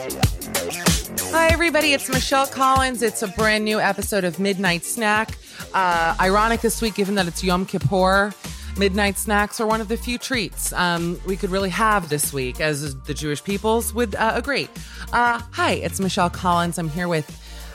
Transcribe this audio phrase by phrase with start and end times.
[0.00, 1.92] Hi, everybody.
[1.92, 3.02] It's Michelle Collins.
[3.02, 5.36] It's a brand new episode of Midnight Snack.
[5.74, 8.32] Uh, ironic this week, given that it's Yom Kippur.
[8.78, 12.62] Midnight snacks are one of the few treats um, we could really have this week,
[12.62, 14.68] as the Jewish peoples would uh, agree.
[15.12, 16.78] Uh, hi, it's Michelle Collins.
[16.78, 17.28] I'm here with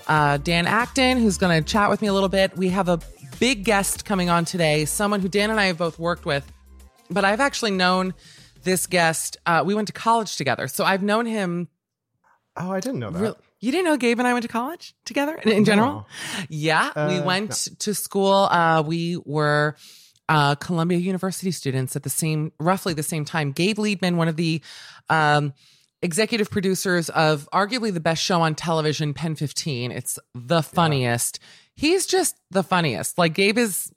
[0.07, 2.57] uh, Dan Acton, who's going to chat with me a little bit.
[2.57, 2.99] We have a
[3.39, 6.51] big guest coming on today, someone who Dan and I have both worked with,
[7.11, 8.15] but I've actually known
[8.63, 9.37] this guest.
[9.45, 11.67] Uh, we went to college together, so I've known him
[12.57, 13.19] Oh, I didn't know that.
[13.21, 15.91] Real- you didn't know Gabe and I went to college together in, in general?
[15.93, 16.05] No.
[16.49, 18.33] Yeah, we Uh, went to school.
[18.51, 19.75] Uh, we were
[20.29, 23.51] uh, Columbia University students at the same, roughly the same time.
[23.51, 24.61] Gabe Liedman, one of the
[25.09, 25.53] um,
[26.01, 29.91] executive producers of arguably the best show on television, Pen 15.
[29.91, 31.39] It's the funniest.
[31.75, 33.17] He's just the funniest.
[33.17, 33.91] Like Gabe is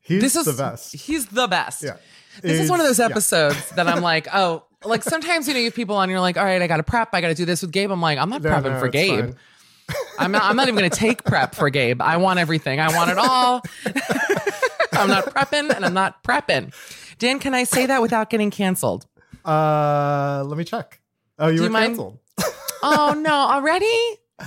[0.00, 0.94] He's this is the best.
[0.94, 1.82] He's the best.
[1.82, 1.96] Yeah.
[2.42, 3.12] This is one of those He's- yeah.
[3.14, 6.36] episodes that I'm like, oh, like sometimes you know you have people on, you're like,
[6.36, 7.90] all right, I got to prep, I got to do this with Gabe.
[7.90, 9.20] I'm like, I'm not No, prepping no, for it's Gabe.
[9.20, 9.36] fine.
[10.18, 10.42] I'm not.
[10.44, 12.00] I'm not even going to take prep for Gabe.
[12.00, 12.78] I want everything.
[12.78, 13.60] I want it all.
[14.92, 16.72] I'm not prepping, and I'm not prepping.
[17.18, 19.06] Dan, can I say that without getting canceled?
[19.44, 21.00] Uh, let me check.
[21.38, 22.18] Oh, you Do were you mind- canceled.
[22.82, 23.32] Oh no!
[23.34, 23.84] Already?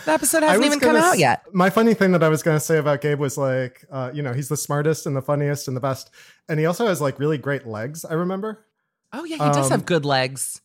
[0.05, 1.43] The episode hasn't even come gonna out s- yet.
[1.53, 4.23] My funny thing that I was going to say about Gabe was like, uh, you
[4.23, 6.09] know, he's the smartest and the funniest and the best,
[6.49, 8.03] and he also has like really great legs.
[8.05, 8.65] I remember.
[9.13, 10.61] Oh yeah, he does Um, have good legs.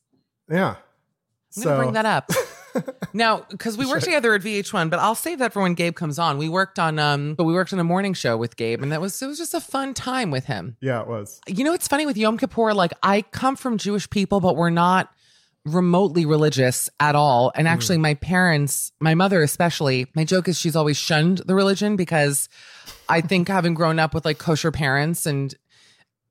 [0.51, 0.77] Yeah.
[1.57, 2.31] I'm gonna bring that up.
[3.13, 6.19] now, because we worked together at VH1, but I'll save that for when Gabe comes
[6.19, 6.39] on.
[6.39, 9.01] We worked on um, but we worked on a morning show with Gabe, and that
[9.01, 10.77] was it was just a fun time with him.
[10.81, 11.41] Yeah, it was.
[11.47, 12.75] You know, it's funny with Yom Kippur.
[12.75, 15.11] Like, I come from Jewish people, but we're not
[15.65, 17.53] remotely religious at all.
[17.55, 21.97] And actually, my parents, my mother especially, my joke is she's always shunned the religion
[21.97, 22.49] because
[23.09, 25.55] I think having grown up with like kosher parents and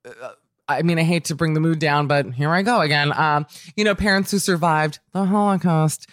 [0.05, 0.31] uh,
[0.69, 3.11] I mean, I hate to bring the mood down, but here I go again.
[3.17, 6.07] Um, you know, parents who survived the Holocaust.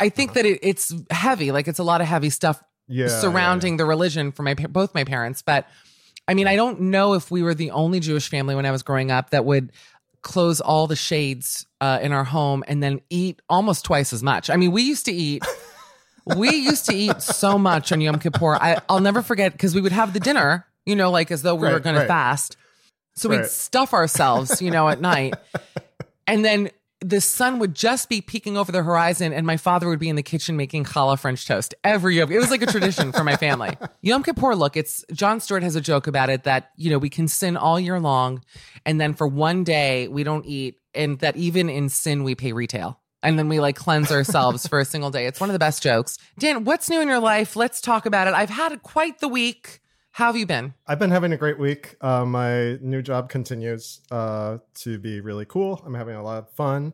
[0.00, 1.52] I- think that it, it's heavy.
[1.52, 5.04] Like it's a lot of heavy stuff Yeah, surrounding the religion for my both my
[5.04, 5.42] parents.
[5.42, 5.66] But
[6.26, 8.82] I mean, I don't know if we were the only Jewish family when I was
[8.82, 9.72] growing up that would
[10.22, 14.48] close all the shades uh, in our home and then eat almost twice as much.
[14.48, 15.44] I mean, we used to eat.
[16.36, 18.54] we used to eat so much on Yom Kippur.
[18.54, 21.54] I, I'll never forget because we would have the dinner, you know, like as though
[21.54, 22.56] we were Right, going to fast.
[23.14, 25.34] So we'd stuff ourselves, you know, at night.
[26.26, 26.70] And then
[27.04, 30.16] the sun would just be peeking over the horizon, and my father would be in
[30.16, 32.32] the kitchen making challah French toast every Yom.
[32.32, 33.76] It was like a tradition for my family.
[34.00, 37.10] Yom Kippur, look, it's Jon Stewart has a joke about it that you know we
[37.10, 38.42] can sin all year long,
[38.86, 42.52] and then for one day we don't eat, and that even in sin we pay
[42.52, 42.98] retail.
[43.22, 45.26] And then we like cleanse ourselves for a single day.
[45.26, 46.18] It's one of the best jokes.
[46.38, 47.56] Dan, what's new in your life?
[47.56, 48.34] Let's talk about it.
[48.34, 49.80] I've had quite the week.
[50.14, 50.74] How have you been?
[50.86, 51.96] I've been having a great week.
[52.00, 55.82] Uh, my new job continues uh, to be really cool.
[55.84, 56.92] I'm having a lot of fun,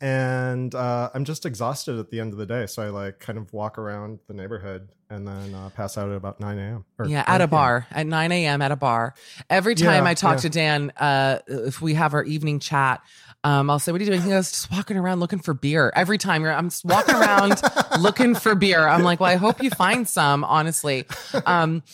[0.00, 2.66] and uh, I'm just exhausted at the end of the day.
[2.66, 6.16] So I like kind of walk around the neighborhood and then uh, pass out at
[6.16, 6.84] about 9 a.m.
[6.98, 8.60] or Yeah, 9 at a bar at 9 a.m.
[8.60, 9.14] at a bar.
[9.48, 10.40] Every time Yeah, I talk yeah.
[10.40, 13.00] to Dan, uh, if we have our evening chat,
[13.44, 15.92] um, I'll say, "What are you doing?" He goes, "Just walking around looking for beer."
[15.94, 17.62] Every time you're, I'm just walking around
[18.00, 18.88] looking for beer.
[18.88, 21.04] I'm like, "Well, I hope you find some." Honestly,
[21.46, 21.84] um,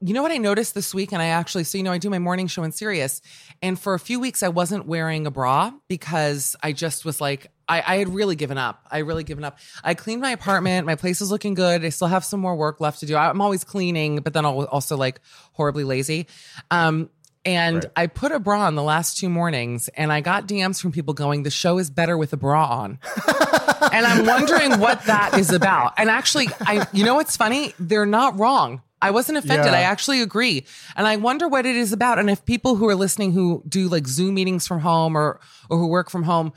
[0.00, 2.10] you know what I noticed this week, and I actually, so you know, I do
[2.10, 3.20] my morning show in Sirius,
[3.62, 7.50] and for a few weeks I wasn't wearing a bra because I just was like,
[7.68, 8.86] I, I had really given up.
[8.90, 9.58] I really given up.
[9.84, 10.86] I cleaned my apartment.
[10.86, 11.84] My place is looking good.
[11.84, 13.16] I still have some more work left to do.
[13.16, 15.20] I'm always cleaning, but then I'll also like
[15.52, 16.28] horribly lazy.
[16.70, 17.10] Um,
[17.44, 17.92] and Right.
[17.96, 21.14] I put a bra on the last two mornings, and I got DMs from people
[21.14, 22.98] going, "The show is better with a bra on."
[23.92, 25.94] and I'm wondering what that is about.
[25.98, 27.74] And actually, I, you know what's funny?
[27.78, 28.82] They're not wrong.
[29.00, 29.66] I wasn't offended.
[29.66, 29.78] Yeah.
[29.78, 30.64] I actually agree.
[30.96, 32.18] And I wonder what it is about.
[32.18, 35.40] And if people who are listening who do like Zoom meetings from home or,
[35.70, 36.52] or who work from home,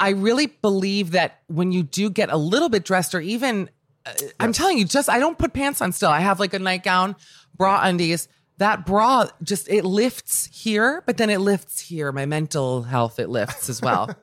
[0.00, 3.70] I really believe that when you do get a little bit dressed or even,
[4.04, 6.10] uh, I'm telling you, just, I don't put pants on still.
[6.10, 7.14] I have like a nightgown,
[7.56, 8.28] bra undies.
[8.58, 12.10] That bra just, it lifts here, but then it lifts here.
[12.10, 14.14] My mental health, it lifts as well.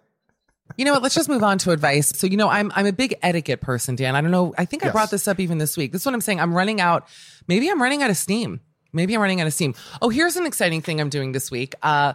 [0.78, 1.04] You know what?
[1.04, 2.10] Let's just move on to advice.
[2.10, 4.16] So, you know, I'm I'm a big etiquette person, Dan.
[4.16, 4.54] I don't know.
[4.58, 5.92] I think I brought this up even this week.
[5.92, 6.40] This is what I'm saying.
[6.40, 7.08] I'm running out.
[7.48, 8.62] Maybe I'm running out of steam.
[8.94, 9.76] Maybe I'm running out of steam.
[10.02, 11.76] Oh, here's an exciting thing I'm doing this week.
[11.84, 12.14] Uh,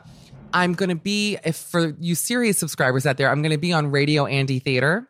[0.52, 3.72] I'm going to be, if for you Sirius subscribers out there, I'm going to be
[3.72, 5.08] on Radio Andy Theater.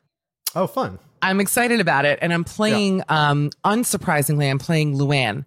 [0.55, 0.99] Oh, fun.
[1.23, 3.03] I'm excited about it, and I'm playing.
[3.09, 5.45] Um, unsurprisingly, I'm playing Luann,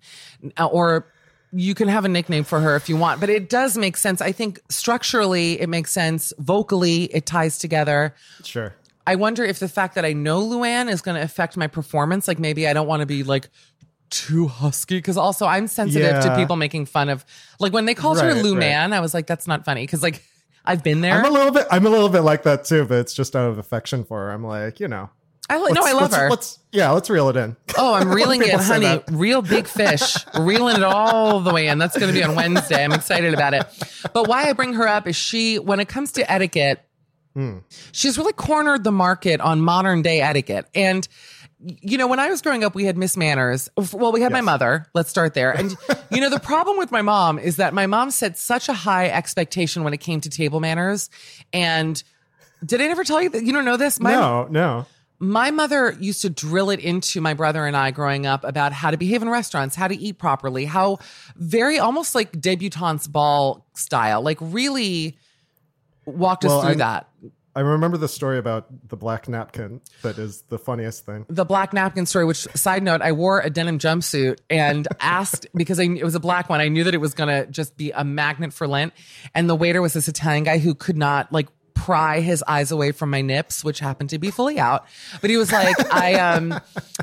[0.58, 1.08] Uh, or
[1.52, 3.20] you can have a nickname for her if you want.
[3.20, 4.22] But it does make sense.
[4.22, 6.34] I think structurally, it makes sense.
[6.40, 8.14] Vocally, it ties together.
[8.44, 8.76] Sure.
[9.06, 12.28] I wonder if the fact that I know Luann is going to affect my performance.
[12.28, 13.50] Like maybe I don't want to be like
[14.10, 17.26] too husky because also I'm sensitive to people making fun of
[17.60, 18.60] like when they called her Right, Lou right.
[18.60, 18.94] Man.
[18.94, 20.24] I was like, that's not funny because like
[20.66, 21.14] I've been there.
[21.14, 21.66] I'm a little bit.
[21.72, 24.32] I'm a little bit like that too, but it's just out of affection for her.
[24.32, 25.10] I'm like, you know.
[25.50, 26.30] I no, I love let's- her.
[26.30, 27.56] Let's yeah, let's reel it in.
[27.78, 29.02] Oh, I'm reeling it, honey.
[29.10, 30.18] Real big fish.
[30.38, 31.78] reeling it all the way in.
[31.78, 32.84] That's going to be on Wednesday.
[32.84, 33.66] I'm excited about it.
[34.14, 36.84] But why I bring her up is she, when it comes to etiquette,
[37.34, 37.60] Hmm.
[37.92, 40.66] she's really cornered the market on modern day etiquette.
[40.74, 41.08] And,
[41.60, 43.70] you know, when I was growing up, we had Miss Manners.
[43.94, 44.88] Well, we had my mother.
[44.96, 45.52] Let's start there.
[45.52, 45.76] And,
[46.12, 49.10] you know, the problem with my mom is that my mom set such a high
[49.10, 51.10] expectation when it came to table manners.
[51.54, 52.02] And
[52.66, 54.00] did I ever tell you that you don't know this?
[54.00, 54.86] My, no, no.
[55.20, 58.92] My mother used to drill it into my brother and I growing up about how
[58.92, 61.00] to behave in restaurants, how to eat properly, how
[61.36, 65.18] very almost like debutante's ball style, like really
[66.06, 67.08] walked us through I'm- that.
[67.56, 69.82] I remember the story about the black napkin.
[70.04, 71.26] That is the funniest thing.
[71.28, 75.80] The black napkin story, which side note, I wore a denim jumpsuit and asked because
[75.80, 76.62] I, it was a black one.
[76.62, 78.94] I knew that it was going to just be a magnet for Lent.
[79.34, 81.48] And the waiter was this Italian guy who could not like
[81.88, 84.82] pry his eyes away from my nips, which happened to be fully out.
[85.22, 85.76] But he was like,
[86.06, 86.46] I, um,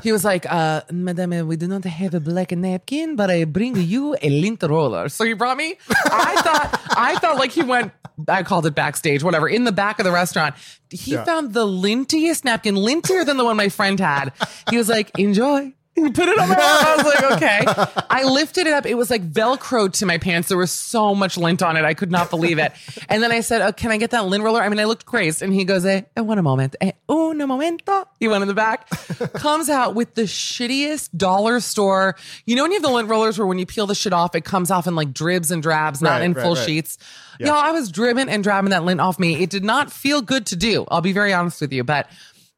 [0.05, 3.75] he was like, uh, Madame, we do not have a black napkin, but I bring
[3.93, 5.09] you a lint roller.
[5.09, 7.91] So he brought me, I thought, I thought like he went,
[8.29, 10.53] I called it backstage, whatever, in the back of the restaurant.
[10.91, 11.23] He Yeah.
[11.25, 14.33] found the lintiest napkin, lintier than the one my friend had.
[14.69, 15.73] He was like, enjoy.
[15.97, 16.61] You put it on my arm.
[16.61, 18.01] I was like, okay.
[18.09, 18.85] I lifted it up.
[18.85, 20.49] It was like Velcro to my pants.
[20.49, 21.85] There was so much lint on it.
[21.85, 22.73] I could not believe it.
[23.07, 24.61] And then I said, oh, can I get that lint roller?
[24.61, 25.41] I mean, I looked crazed.
[25.41, 26.75] And he goes, eh, eh, one moment.
[26.81, 28.07] Eh, un momento.
[28.19, 28.89] He went in the back,
[29.35, 32.15] comes out with the shittiest dollar store.
[32.45, 34.35] You know, when you have the lint rollers where when you peel the shit off,
[34.35, 36.65] it comes off in like dribs and drabs, not Right, in right, full right.
[36.65, 36.97] sheets.
[37.39, 37.47] Yeah.
[37.47, 39.41] Y'all, I was dribbing and drabbing that lint off me.
[39.41, 40.85] It did not feel good to do.
[40.89, 42.07] I'll be very honest with you, but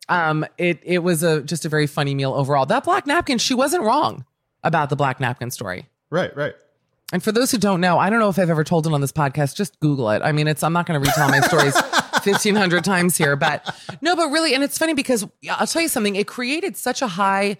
[0.09, 2.65] um, it it was a just a very funny meal overall.
[2.65, 4.25] That black napkin, she wasn't wrong
[4.63, 5.87] about the black napkin story.
[6.09, 6.53] Right, right.
[7.13, 8.99] And for those who don't know, I don't know if I've ever told it on
[8.99, 9.55] this podcast.
[9.55, 10.21] Just Google it.
[10.21, 11.73] I mean, it's I'm not going to retell my stories
[12.23, 16.15] 1500 times here, but no, but really, and it's funny because I'll tell you something.
[16.15, 17.57] It created such a high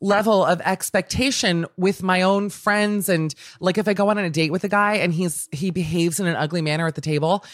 [0.00, 4.50] level of expectation with my own friends and like if I go on a date
[4.50, 7.44] with a guy and he's he behaves in an ugly manner at the table,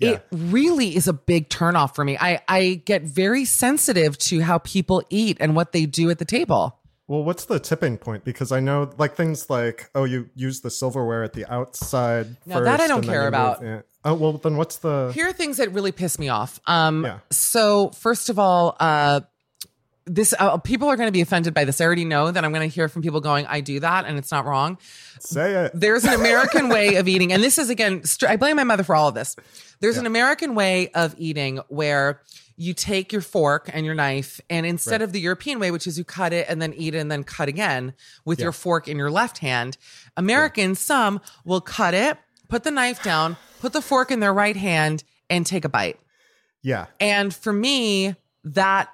[0.00, 2.16] it really is a big turnoff for me.
[2.18, 6.24] I I get very sensitive to how people eat and what they do at the
[6.24, 6.78] table.
[7.08, 8.22] Well, what's the tipping point?
[8.24, 12.36] Because I know, like things like, oh, you use the silverware at the outside.
[12.44, 13.64] Now, that I don't care about.
[14.04, 15.10] Oh, well, then what's the?
[15.14, 16.60] Here are things that really piss me off.
[16.66, 17.18] Um, Yeah.
[17.30, 19.20] So first of all, uh,
[20.08, 21.80] this uh, people are going to be offended by this.
[21.80, 24.18] I already know that I'm going to hear from people going, "I do that," and
[24.18, 24.78] it's not wrong.
[25.20, 25.72] Say it.
[25.74, 28.82] There's an American way of eating, and this is again, str- I blame my mother
[28.82, 29.36] for all of this.
[29.80, 32.22] There's an American way of eating where
[32.56, 35.96] you take your fork and your knife, and instead of the European way, which is
[35.96, 38.96] you cut it and then eat it and then cut again with your fork in
[38.96, 39.76] your left hand,
[40.16, 44.56] Americans, some will cut it, put the knife down, put the fork in their right
[44.56, 46.00] hand, and take a bite.
[46.62, 46.86] Yeah.
[46.98, 48.88] And for me, that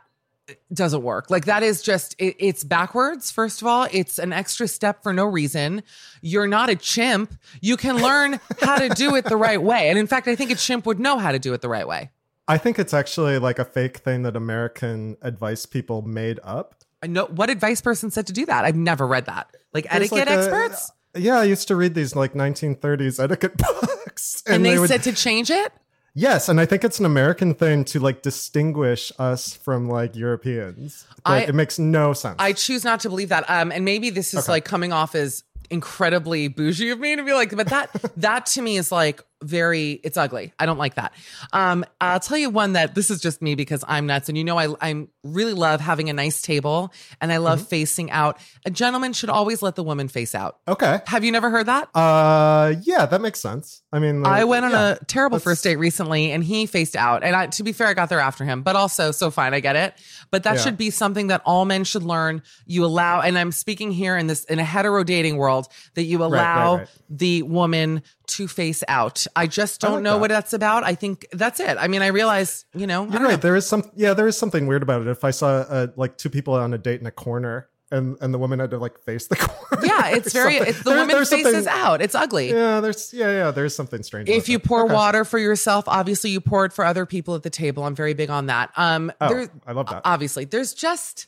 [0.72, 1.30] doesn't work.
[1.30, 3.30] Like that is just it, it's backwards.
[3.30, 5.82] First of all, it's an extra step for no reason.
[6.20, 7.34] You're not a chimp.
[7.60, 9.88] You can learn how to do it the right way.
[9.88, 11.86] And in fact, I think a chimp would know how to do it the right
[11.86, 12.10] way.
[12.46, 16.74] I think it's actually like a fake thing that American advice people made up.
[17.02, 18.64] I know what advice person said to do that.
[18.64, 19.54] I've never read that.
[19.72, 23.56] Like There's etiquette like a- experts, yeah, I used to read these like 1930s etiquette
[23.80, 25.72] books, and, they, would, said to change it.
[26.14, 31.04] Yes, and I think it's an American thing to like distinguish us from like Europeans.
[31.24, 32.36] I- it makes no sense.
[32.38, 33.48] I choose not to believe that.
[33.48, 37.32] Um, and maybe this is like coming off as incredibly bougie of me to be
[37.32, 40.52] like, but that that to me is like very it's ugly.
[40.58, 41.12] I don't like that.
[41.52, 44.44] Um, I'll tell you one that this is just me because I'm nuts, and you
[44.44, 48.38] know I I'm really love having a nice table and I love facing out.
[48.66, 50.58] A gentleman should always let the woman face out.
[50.68, 51.00] okay.
[51.06, 51.88] Have you never heard that?
[51.94, 53.82] Uh, yeah, that makes sense.
[53.92, 57.22] I mean, I went on yeah, a terrible first date recently and he faced out.
[57.24, 59.54] And I, to be fair, I got there after him, but also so fine.
[59.54, 59.94] I get it.
[60.30, 60.60] But that Yeah.
[60.62, 62.42] should be something that all men should learn.
[62.66, 66.18] You allow, and I'm speaking here in this, in a hetero dating world that you
[66.18, 66.88] right, allow right.
[67.08, 69.26] the woman to face out.
[69.36, 70.20] I just don't like know that.
[70.20, 70.84] what that's about.
[70.84, 71.76] I think that's it.
[71.78, 73.30] I mean, I realize, you know, You're right.
[73.30, 73.36] know.
[73.36, 73.90] There is some.
[73.94, 75.08] Yeah, there is something weird about it.
[75.08, 78.32] If I saw uh, like two people on a date in a corner, and and
[78.32, 79.86] the woman had to like face the corner.
[79.86, 82.00] Yeah, it's very, it's the there- woman faces out.
[82.00, 82.50] It's ugly.
[82.50, 83.50] Yeah, there's yeah yeah.
[83.50, 84.28] There's something strange.
[84.28, 84.66] if you that.
[84.66, 84.94] pour Okay.
[84.94, 87.84] water for yourself, obviously you pour it for other people at the table.
[87.84, 88.70] I'm very big on that.
[88.76, 90.02] Um, Oh, there- I love that.
[90.04, 91.26] Obviously, there's just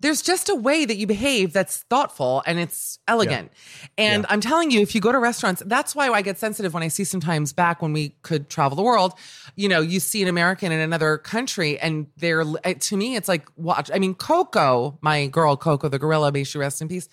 [0.00, 3.50] there's just a way that you behave that's thoughtful and it's elegant.
[3.96, 6.82] And I'm telling you, if you go to restaurants, that's why I get sensitive when
[6.84, 9.14] I see sometimes back when we could travel the world.
[9.56, 13.28] You know, you see an American in another country, and they're eh, to me, it's
[13.28, 13.90] like watch.
[13.92, 17.08] I mean, Coco, my girl Coco, the gorilla, may she rest in peace.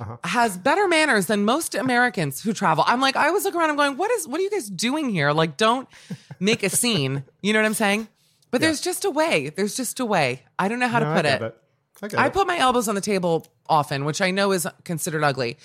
[0.00, 0.16] Uh-huh.
[0.22, 2.84] Has better manners than most Americans who travel.
[2.86, 5.10] I'm like, I was looking around, I'm going, what is, what are you guys doing
[5.10, 5.32] here?
[5.32, 5.88] Like, don't
[6.38, 7.24] make a scene.
[7.42, 8.06] You know what I'm saying?
[8.52, 9.48] But there's just a way.
[9.50, 10.44] There's just a way.
[10.56, 11.56] I don't know how No, to put get it.
[12.02, 15.58] I, I put my elbows on the table often, which I know is considered ugly.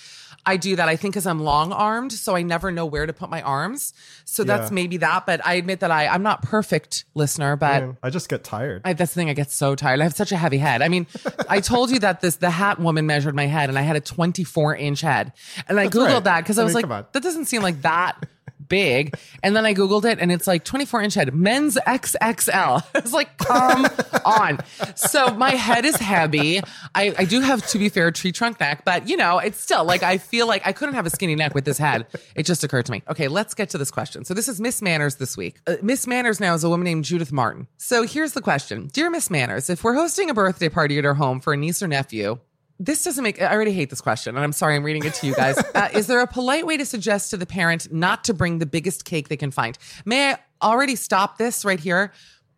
[0.46, 3.14] I do that, I think, because I'm long armed, so I never know where to
[3.14, 3.94] put my arms.
[4.26, 4.74] So that's Yeah.
[4.74, 5.24] maybe that.
[5.24, 8.82] But I admit that I, I'm not perfect, listener, but Man, I just get tired.
[8.84, 9.30] I, that's the thing.
[9.30, 10.00] I get so tired.
[10.00, 10.82] I have such a heavy head.
[10.82, 11.06] I mean,
[11.48, 14.00] I told you that this the hat woman measured my head, and I had a
[14.00, 15.32] 24 inch head.
[15.66, 16.24] And I That's googled right.
[16.24, 18.26] that because I, I was like, that doesn't seem like that
[18.68, 19.14] big.
[19.42, 22.84] And then I googled it, and it's like 24 inch head, men's XXL.
[22.94, 23.86] I was like, come
[24.24, 24.58] on.
[24.96, 26.60] So my head is heavy.
[26.94, 29.84] I, I do have, to be fair, tree trunk neck, but you know, it's still
[29.84, 32.06] like I feel like I couldn't have a skinny neck with this head.
[32.34, 33.02] It just occurred to me.
[33.08, 34.24] Okay, let's get to this question.
[34.24, 35.60] So this is Miss Manners this week.
[35.66, 37.68] Uh, Miss Manners now is a woman named Judith Martin.
[37.76, 41.14] So here's the question Dear Miss Manners, if we're hosting a birthday party at our
[41.14, 42.38] home for a niece or nephew,
[42.80, 45.26] this doesn't make, I already hate this question, and I'm sorry I'm reading it to
[45.26, 45.62] you guys.
[45.74, 48.66] Uh, is there a polite way to suggest to the parent not to bring the
[48.66, 49.76] biggest cake they can find?
[50.04, 52.12] May I already stop this right here?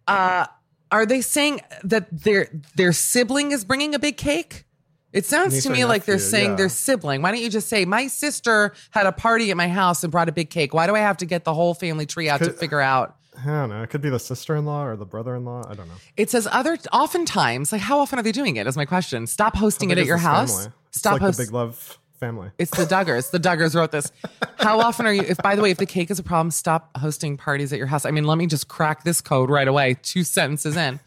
[0.06, 0.46] Uh,
[0.90, 4.66] are they saying that their their sibling is bringing a big cake?
[5.12, 6.56] It sounds to me like they're saying yeah.
[6.56, 7.23] their sibling.
[7.23, 10.28] Why don't you just say, my sister had a party at my house and brought
[10.28, 10.75] a big cake?
[10.75, 13.16] Why do I have to get the whole family tree out to figure out?
[13.38, 13.82] I don't know.
[13.82, 15.64] It could be the sister-in-law or the brother-in-law.
[15.68, 15.94] I don't know.
[16.16, 18.66] It says other oftentimes, like how often are they doing it?
[18.66, 19.26] Is my question.
[19.26, 20.52] Stop hosting it at your house.
[20.54, 20.72] family?
[20.88, 22.50] It's Stop like host- the Big Love family.
[22.58, 23.30] It's the Duggars.
[23.30, 24.10] The Duggars wrote this.
[24.58, 25.22] How often are you?
[25.22, 27.88] If by the way, if the cake is a problem, stop hosting parties at your
[27.88, 28.06] house.
[28.06, 29.96] I mean, let me just crack this code right away.
[30.02, 30.98] Two sentences in.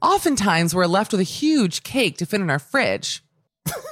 [0.00, 3.22] Oftentimes, we're left with a huge cake to fit in our fridge.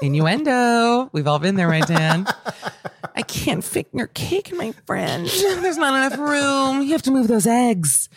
[0.02, 1.08] Innuendo.
[1.12, 2.26] We've all been there, right, Dan?
[3.16, 5.40] I can't fit your cake in my fridge.
[5.42, 6.82] There's not enough room.
[6.82, 8.08] You have to move those eggs,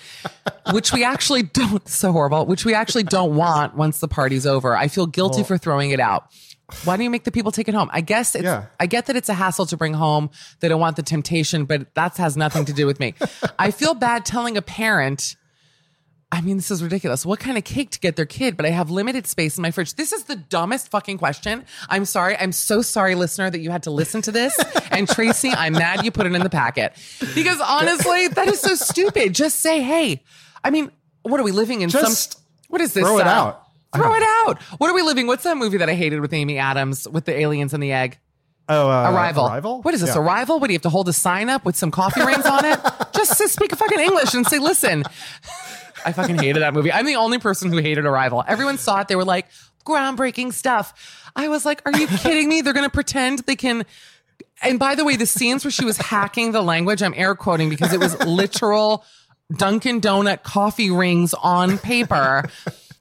[0.72, 1.86] which we actually don't.
[1.88, 2.46] So horrible.
[2.46, 4.76] Which we actually don't want once the party's over.
[4.76, 6.28] I feel guilty for throwing it out.
[6.86, 7.90] Why don't you make the people take it home?
[7.92, 8.66] I guess it's, Yeah.
[8.80, 10.30] I get that it's a hassle to bring home.
[10.60, 13.14] They don't want the temptation, but that has nothing to do with me.
[13.60, 15.36] I feel bad telling a parent,
[16.34, 17.28] I mean, this is ridiculous.
[17.28, 18.58] What kind of cake to get their kid?
[18.58, 19.94] But I have limited space in my fridge.
[19.94, 21.64] This is the dumbest fucking question.
[21.90, 22.36] I'm sorry.
[22.36, 24.60] I'm so sorry, listener, that you had to listen to this.
[24.94, 26.94] And Tracy, I'm mad you put it in the packet
[27.34, 29.34] because honestly, that is so stupid.
[29.34, 30.22] Just say, hey,
[30.64, 30.92] I mean,
[31.24, 31.90] what are we living in?
[31.90, 33.04] Just some, what is this?
[33.04, 33.64] throw it uh, out.
[33.96, 34.62] Throw it out.
[34.78, 35.26] What are we living?
[35.26, 38.20] What's that movie that I hated with Amy Adams with the aliens and the egg?
[38.70, 39.48] Oh, uh, Arrival.
[39.48, 39.82] Arrival.
[39.82, 40.16] What is this?
[40.16, 40.22] Yeah.
[40.22, 40.60] Arrival?
[40.60, 42.80] What do you have to hold a sign up with some coffee rings on it?
[43.16, 45.04] Just to speak fucking English and say, listen.
[46.06, 46.92] I fucking hated that movie.
[46.92, 48.44] I'm the only person who hated Arrival.
[48.48, 49.08] Everyone saw it.
[49.08, 49.48] They were like,
[49.86, 51.30] groundbreaking stuff.
[51.36, 52.62] I was like, are you kidding me?
[52.62, 53.86] They're going to pretend they can.
[54.62, 57.70] And by the way, the scenes where she was hacking the language, I'm air quoting
[57.70, 59.04] because it was literal
[59.56, 62.50] Dunkin' Donut coffee rings on paper.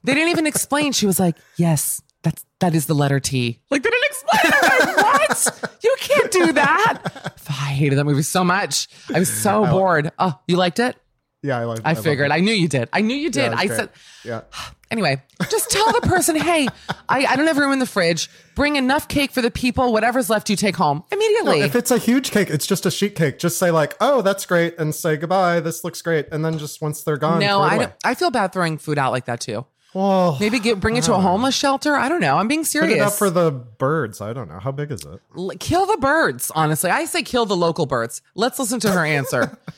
[0.02, 0.92] They didn't even explain.
[0.92, 3.60] She was like, yes, that's, that is the letter T.
[3.70, 4.52] Like, they didn't explain.
[4.62, 5.78] Like, what?
[5.82, 7.34] You can't do that.
[7.48, 8.88] I hated that movie so much.
[9.14, 10.10] I was so bored.
[10.18, 10.96] Oh, you liked it?
[11.42, 11.80] Yeah, I like.
[11.84, 12.30] I love figured.
[12.30, 12.88] I knew you did.
[12.92, 13.50] I knew you did.
[13.50, 13.76] was I great.
[13.76, 13.90] said,
[14.24, 14.40] Yeah.
[14.92, 16.68] anyway, just tell the person, hey,
[17.08, 18.30] I, I don't have room in the fridge.
[18.54, 19.92] Bring enough cake for the people.
[19.92, 21.60] Whatever's left, you take home No, immediately.
[21.62, 23.38] if it's a huge cake, it's just a sheet cake.
[23.40, 25.58] Just say like, "Oh, that's great," and say goodbye.
[25.60, 28.14] This looks great, and then just once they're gone, no, throw it I don't, I
[28.14, 29.66] feel bad throwing food out like that too.
[29.94, 31.94] Well, Maybe get bring it to a homeless shelter.
[31.96, 32.36] I don't know.
[32.38, 32.94] I'm being put serious.
[32.94, 34.20] it up for the birds.
[34.22, 35.58] I don't know how big is it.
[35.60, 36.50] Kill the birds.
[36.54, 38.22] Honestly, I say kill the local birds.
[38.34, 39.58] Let's listen to her answer.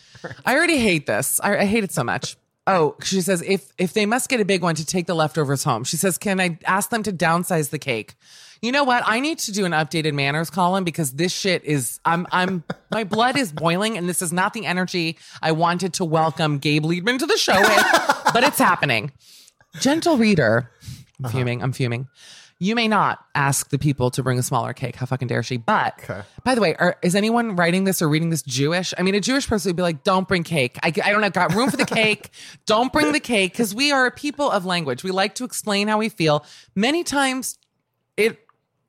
[0.45, 1.41] I already hate this.
[1.43, 2.37] I, I hate it so much.
[2.67, 5.65] Oh, she says if if they must get a big one to take the leftovers
[5.65, 5.85] home.
[5.85, 8.15] She says, can I ask them to downsize the cake?
[8.63, 9.03] You know what?
[9.05, 13.05] I need to do an updated manners column because this shit is I'm I'm my
[13.05, 17.19] blood is boiling and this is not the energy I wanted to welcome Gabe Liedman
[17.19, 19.13] to the show with, but it's happening.
[19.81, 20.71] Gentle reader,
[21.19, 21.37] I'm uh-huh.
[21.37, 21.63] fuming.
[21.63, 22.09] I'm fuming.
[22.61, 24.97] You may not ask the people to bring a smaller cake.
[24.97, 25.57] How fucking dare she?
[25.57, 26.23] But Okay.
[26.45, 28.95] by the way, are, is anyone writing this or reading this Jewish?
[28.97, 30.79] I mean, a Jewish person would be like, "Don't bring cake.
[30.83, 32.31] I, I don't have got room for the cake.
[32.67, 35.03] Don't bring the cake." Because we are a people of language.
[35.03, 36.45] We like to explain how we feel.
[36.75, 37.59] Many times,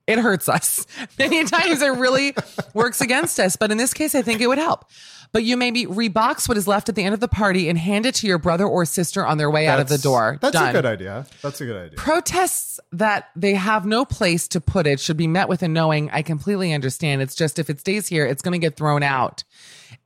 [0.08, 0.86] it hurts us.
[1.20, 2.36] Many times, it really
[2.74, 3.56] works against us.
[3.56, 4.86] But in this case, I think it would help.
[5.32, 8.06] But you maybe rebox what is left at the end of the party and hand
[8.06, 10.38] it to your brother or sister on their way out of the door.
[10.42, 10.70] That's Done.
[10.70, 11.26] a good idea.
[11.42, 11.98] That's a good idea.
[11.98, 16.10] Protests that they have no place to put it should be met with a knowing
[16.12, 17.22] I completely understand.
[17.22, 19.44] It's just if it stays here, it's going to get thrown out.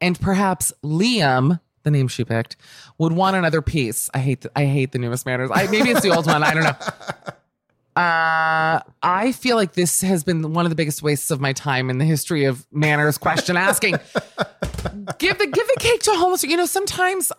[0.02, 2.56] And perhaps Liam, the name she picked,
[2.98, 4.10] would want another piece.
[4.14, 5.52] I hate the, I hate the newest manners.
[5.54, 6.42] I, maybe it's the old one.
[6.42, 6.76] I don't know.
[8.00, 11.90] Uh, I feel like this has been one of the biggest wastes of my time
[11.90, 13.94] in the history of manners question asking.
[15.18, 16.44] give the give the cake to a homeless.
[16.44, 17.32] You know, sometimes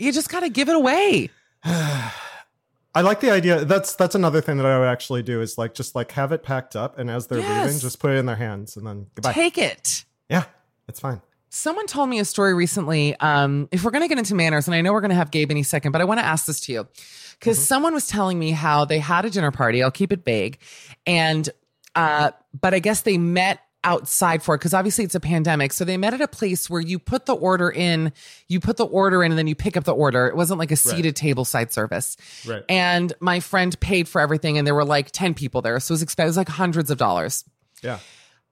[0.00, 1.30] you just got to give it away.
[1.64, 3.64] I like the idea.
[3.64, 6.42] That's that's another thing that I would actually do is like just like have it
[6.42, 7.66] packed up, and as they're Yes.
[7.66, 9.32] leaving, just put it in their hands, and then goodbye.
[9.32, 10.04] Take it.
[10.28, 10.44] yeah,
[10.88, 11.20] it's fine.
[11.50, 13.14] Someone told me a story recently.
[13.20, 15.30] Um, if we're going to get into manners, and I know we're going to have
[15.30, 16.88] Gabe any second, but I want to ask this to you
[17.40, 19.82] because someone was telling me how they had a dinner party.
[19.82, 20.58] I'll keep it vague,
[21.06, 21.48] and
[21.96, 25.72] uh, but I guess they met outside for it because obviously it's a pandemic.
[25.72, 28.12] So they met at a place where you put the order in,
[28.46, 30.26] you put the order in, and then you pick up the order.
[30.26, 32.16] It wasn't like a seated table side service.
[32.46, 32.62] Right.
[32.68, 35.94] And my friend paid for everything, and there were like ten people there, so it
[35.94, 36.28] was expensive.
[36.28, 37.44] It was like hundreds of dollars
[37.82, 37.98] Yeah.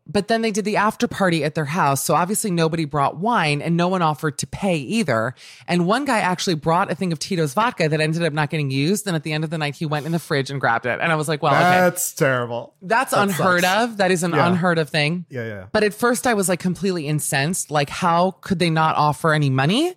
[0.09, 2.03] But then they did the after party at their house.
[2.03, 5.35] So obviously nobody brought wine and no one offered to pay either.
[5.67, 8.71] And one guy actually brought a thing of Tito's vodka that ended up not getting
[8.71, 9.07] used.
[9.07, 10.99] And at the end of the night, he went in the fridge and grabbed it.
[11.01, 11.63] And I was like, well, okay.
[11.63, 12.75] That's terrible.
[12.81, 13.85] That's that unheard sucks.
[13.93, 13.97] of.
[13.99, 14.47] That is an Yeah.
[14.49, 15.27] unheard of thing.
[15.29, 15.67] Yeah, yeah.
[15.73, 17.71] But at first I was like completely incensed.
[17.71, 19.95] Like, how could they not offer any money?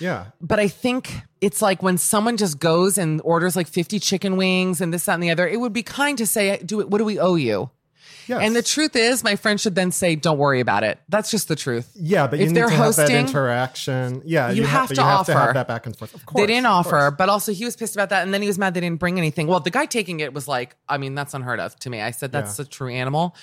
[0.00, 0.26] Yeah.
[0.40, 4.80] But I think it's like when someone just goes and orders like 50 chicken wings
[4.80, 6.90] and this, that, and the other, it would be kind to say, do it.
[6.90, 7.70] What do we owe you?
[8.26, 8.40] Yes.
[8.42, 11.48] And the truth is, my friend should then say, "Don't worry about it." That's just
[11.48, 11.90] the truth.
[11.94, 14.22] Yeah, but you if need they're to have that hosting, interaction.
[14.24, 15.38] Yeah, you ha- have to you have to offer.
[15.44, 16.14] have that back and forth.
[16.14, 18.48] Of course, they didn't offer, but also he was pissed about that, and then he
[18.48, 19.46] was mad they didn't bring anything.
[19.46, 22.00] Well, the guy taking it was like, I mean, that's unheard of to me.
[22.00, 22.64] I said that's Yeah.
[22.64, 23.36] a true animal,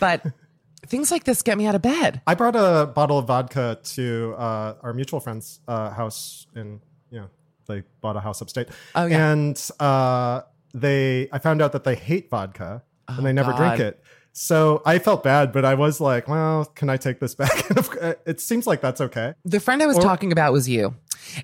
[0.00, 0.22] but
[0.86, 2.20] things like this get me out of bed.
[2.26, 7.20] I brought a bottle of vodka to uh, our mutual friend's uh, house in, you
[7.20, 7.28] know,
[7.66, 8.68] they bought a house upstate.
[8.94, 9.30] Oh, yeah.
[9.32, 10.42] And uh,
[10.74, 13.76] they, I found out that they hate vodka and they never Oh, God.
[13.76, 14.02] drink it.
[14.36, 17.50] So I felt bad, but I was like, well, can I take this back?
[18.26, 19.34] It seems like that's okay.
[19.44, 20.94] The friend I was talking about was you.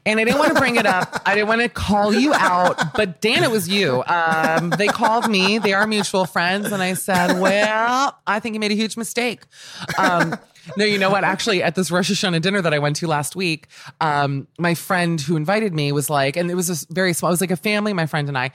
[0.04, 1.22] And I didn't want to bring it up.
[1.24, 4.02] I didn't want to call you out, but Dan, it was you.
[4.06, 5.58] Um, they called me.
[5.58, 6.72] They are mutual friends.
[6.72, 9.42] And I said, well, I think you made a huge mistake.
[9.96, 10.36] Um,
[10.76, 11.24] no, you know what?
[11.24, 13.68] Actually, at this Rosh Hashanah dinner that I went to last week,
[14.00, 17.34] um, my friend who invited me was like, and it was a very small, it
[17.34, 18.50] was like a family, my friend and I.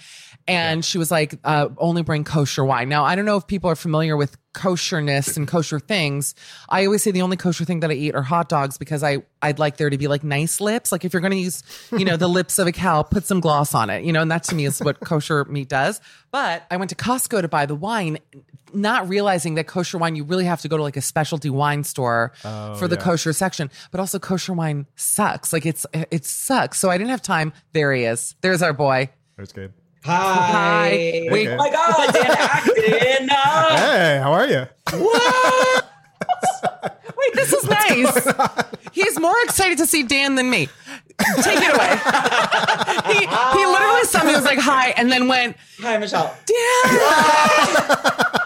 [0.47, 2.87] And she was like, uh, only bring kosher wine.
[2.87, 6.35] Now, I don't know if people are familiar with kosherness and kosher things.
[6.69, 9.23] I always say the only kosher thing that I eat are hot dogs because I,
[9.41, 10.91] I'd like there to be like nice lips.
[10.91, 13.39] Like if you're going to use, you know, the lips of a cow, put some
[13.39, 15.99] gloss on it, you know, and that to me is what kosher meat does.
[16.31, 18.19] But I went to Costco to buy the wine,
[18.71, 21.83] not realizing that kosher wine, you really have to go to like a specialty wine
[21.83, 23.01] store for the yeah.
[23.01, 25.51] kosher section, but also kosher wine sucks.
[25.51, 26.77] Like it's, it sucks.
[26.77, 27.51] So I didn't have time.
[27.73, 28.35] There he is.
[28.41, 29.09] There's our boy.
[29.37, 29.71] There's Gabe.
[30.05, 30.51] Hi.
[30.51, 31.27] Hi.
[31.31, 31.47] Wait.
[31.47, 33.27] Oh my God, Dan Acton.
[33.27, 34.67] Hey, how are you?
[34.91, 35.91] what?
[37.17, 38.27] Wait, this is nice.
[38.91, 40.69] He's more excited to see Dan than me.
[41.41, 41.97] Take it away.
[43.13, 46.37] he, he literally saw me, was like, hi, and then went, Hi, Michelle.
[46.45, 48.41] Dan.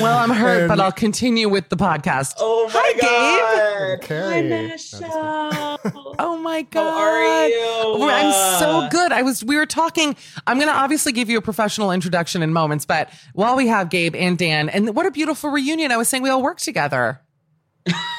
[0.00, 2.34] well, I'm hurt, but I'll continue with the podcast.
[2.38, 3.98] Oh my Hi, Gabe.
[3.98, 4.06] God.
[4.06, 4.50] Carrie.
[4.50, 5.78] Hi, Michelle.
[6.18, 6.82] Oh my god.
[6.82, 8.04] How are you?
[8.08, 9.12] I'm so good.
[9.12, 10.14] I was we were talking.
[10.46, 13.88] I'm going to obviously give you a professional introduction in moments, but while we have
[13.88, 15.90] Gabe and Dan and what a beautiful reunion.
[15.90, 17.20] I was saying we all work together.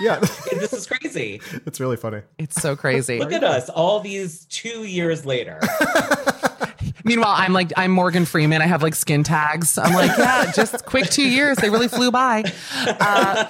[0.02, 0.20] Yeah,
[0.52, 1.40] this is crazy.
[1.66, 2.22] it's really funny.
[2.38, 3.20] It's so crazy.
[3.20, 5.60] Look at us, all these two years later.
[7.04, 8.62] Meanwhile, I'm like I'm Morgan Freeman.
[8.62, 9.78] I have like skin tags.
[9.78, 11.58] I'm like, yeah, just quick two years.
[11.58, 12.44] They really flew by.
[12.86, 13.46] Uh,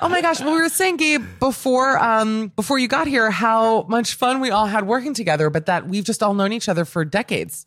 [0.00, 0.40] oh my gosh!
[0.40, 4.50] Well, we were saying, Gabe, before um before you got here, how much fun we
[4.50, 7.66] all had working together, but that we've just all known each other for decades.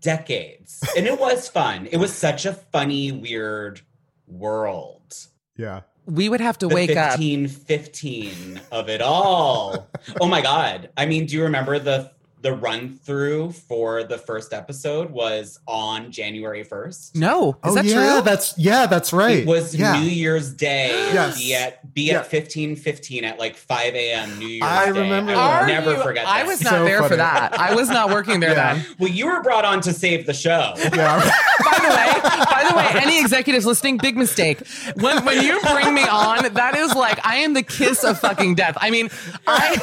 [0.00, 0.82] Decades.
[0.96, 1.86] And it was fun.
[1.90, 3.80] It was such a funny, weird
[4.26, 5.14] world.
[5.56, 5.80] Yeah.
[6.06, 7.12] We would have to The wake up.
[7.12, 9.88] 15, 15 of it all.
[10.20, 10.90] oh my God.
[10.96, 12.10] I mean, do you remember the
[12.42, 17.14] the run through for the first episode was on January 1st?
[17.16, 18.22] No, is oh that yeah, true?
[18.22, 19.38] that's yeah, that's right.
[19.38, 19.98] It was yeah.
[20.00, 20.90] New Year's Day.
[21.12, 21.38] Yes.
[21.38, 22.18] Be at be Yeah.
[22.20, 24.38] at fifteen fifteen at like five a.m.
[24.38, 25.00] New Year's I Day.
[25.00, 25.40] remember I that.
[25.42, 26.26] will Are never you- forget.
[26.26, 27.58] I was not So there for that.
[27.58, 28.74] I was not working there Yeah.
[28.74, 28.86] then.
[28.98, 30.74] Well, you were brought on to save the show.
[30.94, 31.20] Yeah.
[31.64, 34.60] By the way, by the way, any executives listening, big mistake.
[34.96, 38.56] When when you bring me on, that is like I am the kiss of fucking
[38.56, 38.76] death.
[38.80, 39.08] I mean,
[39.46, 39.78] I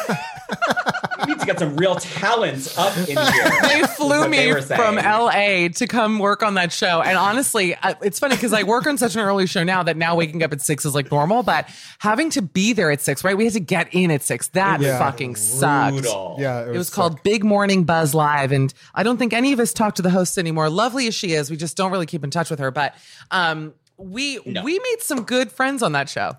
[1.27, 3.15] we need to get some real talent up in here.
[3.63, 7.01] they flew what they me from LA to come work on that show.
[7.01, 10.15] And honestly, it's funny because I work on such an early show now that now
[10.15, 11.67] waking up at six is like normal, but
[11.99, 13.35] having to be there at six, right?
[13.37, 14.47] We had to get in at six.
[14.49, 14.97] That Yeah.
[14.99, 15.93] fucking sucked.
[15.97, 16.35] Brutal.
[16.39, 17.23] yeah, it was, It was called.
[17.23, 20.37] Big Morning Buzz Live, and I don't think any of us talk to the host
[20.37, 20.69] anymore.
[20.69, 22.71] Lovely as she is, we just don't really keep in touch with her.
[22.71, 22.95] But
[23.31, 24.63] um, we No.
[24.63, 26.37] we made some good friends on that show.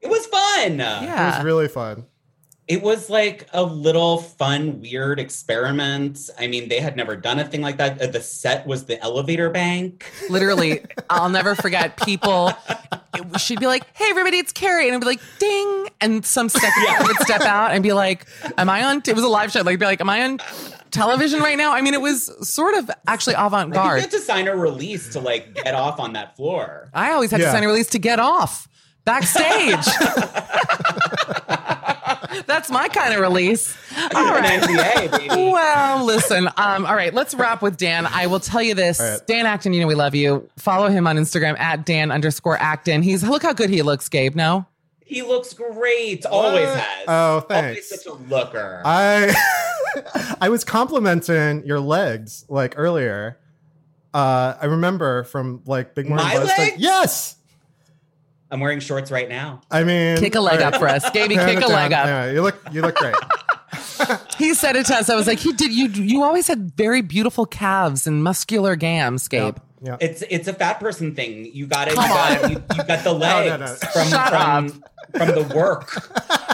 [0.00, 0.78] It was fun.
[0.78, 1.32] Yeah.
[1.32, 2.04] It was really fun.
[2.66, 6.30] It was like a little fun, weird experiment.
[6.38, 8.00] I mean, they had never done a thing like that.
[8.00, 10.10] Uh, The set was the elevator bank.
[10.30, 11.98] literally, I'll never forget.
[11.98, 12.52] People,
[13.38, 17.06] she'd be like, "Hey, everybody, it's Carrie," and I'd be like, "Ding!" And some secretary
[17.06, 18.24] would step out and be like,
[18.56, 19.10] "Am I on?" T-?
[19.10, 19.60] It was a live show.
[19.60, 20.40] Like, be like, "Am I on
[20.90, 24.00] television right now?" I mean, it was sort of actually avant I think you garde.
[24.00, 26.88] had to sign a release to like get off on that floor.
[26.94, 28.68] I always had to sign a release to get off
[29.04, 29.84] backstage.
[32.46, 33.76] That's my kind of release.
[34.14, 34.60] All An right.
[34.62, 35.28] NDA, baby.
[35.52, 36.48] Well, listen.
[36.56, 38.06] Um, all right, let's wrap with Dan.
[38.06, 39.00] I will tell you this.
[39.00, 39.26] All right.
[39.26, 40.48] Dan Acton, you know we love you.
[40.56, 43.02] Follow him on Instagram at Dan underscore Acton.
[43.02, 44.34] He's look how good he looks, Gabe.
[44.34, 44.66] No?
[45.04, 46.24] He looks great.
[46.26, 46.78] Always What?
[46.78, 47.04] has.
[47.08, 47.90] Oh, Always thanks.
[47.90, 48.80] such a looker.
[48.84, 49.34] I
[50.40, 53.38] I was complimenting your legs like earlier.
[54.12, 56.48] Uh, I remember from like Big Morning My Buzz.
[56.48, 56.76] like- legs?
[56.78, 57.36] yes.
[58.50, 59.62] I'm wearing shorts right now.
[59.70, 61.08] I mean, Kick a leg all up for us.
[61.10, 61.70] Gaby, kick it a down.
[61.70, 62.06] leg up.
[62.06, 63.14] Yeah, you look you look great.
[64.38, 65.08] He said it to us.
[65.08, 69.26] I was like, he did you you always had very beautiful calves and muscular gams,
[69.28, 69.56] Gabe.
[69.82, 69.96] Yeah.
[70.00, 71.50] It's it's a fat person thing.
[71.52, 71.92] You got it.
[71.92, 73.90] You got you, you got the no, legs no.
[73.90, 74.84] from from,
[75.16, 75.90] from the work.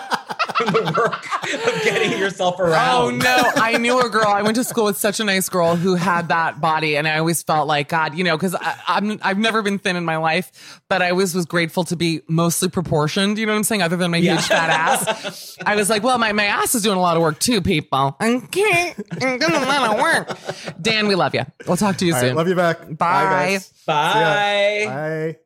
[0.66, 1.26] the work
[1.66, 3.02] of getting yourself oh, around.
[3.02, 4.26] Oh no, I knew a girl.
[4.28, 7.18] I went to school with such a nice girl who had that body, and I
[7.18, 8.54] always felt like God, you know, because
[8.86, 12.22] I'm I've never been thin in my life, but I always was grateful to be
[12.28, 13.38] mostly proportioned.
[13.38, 13.82] You know what I'm saying?
[13.82, 14.34] Other than my Yeah.
[14.36, 17.22] huge fat ass, I was like, well, my my ass is doing a lot of
[17.22, 18.16] work too, people.
[18.20, 20.38] Okay, I'm doing a lot of work.
[20.80, 21.44] Dan, we love you.
[21.66, 22.28] We'll talk to you All soon.
[22.30, 22.80] right, love you back.
[22.88, 23.24] Bye.
[23.24, 23.72] guys.
[23.86, 24.80] Bye.
[24.84, 24.90] ya.
[24.90, 25.36] Bye.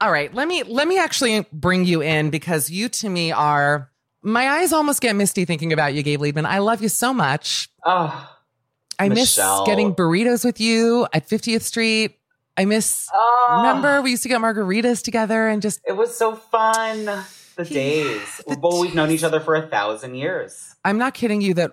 [0.00, 3.91] All right, let me let me actually bring you in because you to me are
[4.22, 6.46] my eyes almost get misty thinking about you, Gabe Liedman.
[6.46, 7.68] I love you so much.
[7.84, 8.30] Oh,
[8.98, 9.60] I Michelle.
[9.60, 12.18] miss getting burritos with you at 50th Street.
[12.56, 16.36] I miss oh, remember we used to get margaritas together and just It was so
[16.36, 17.06] fun.
[17.56, 18.40] The days.
[18.46, 20.74] the well, we've known each other for a thousand years.
[20.84, 21.72] I'm not kidding you that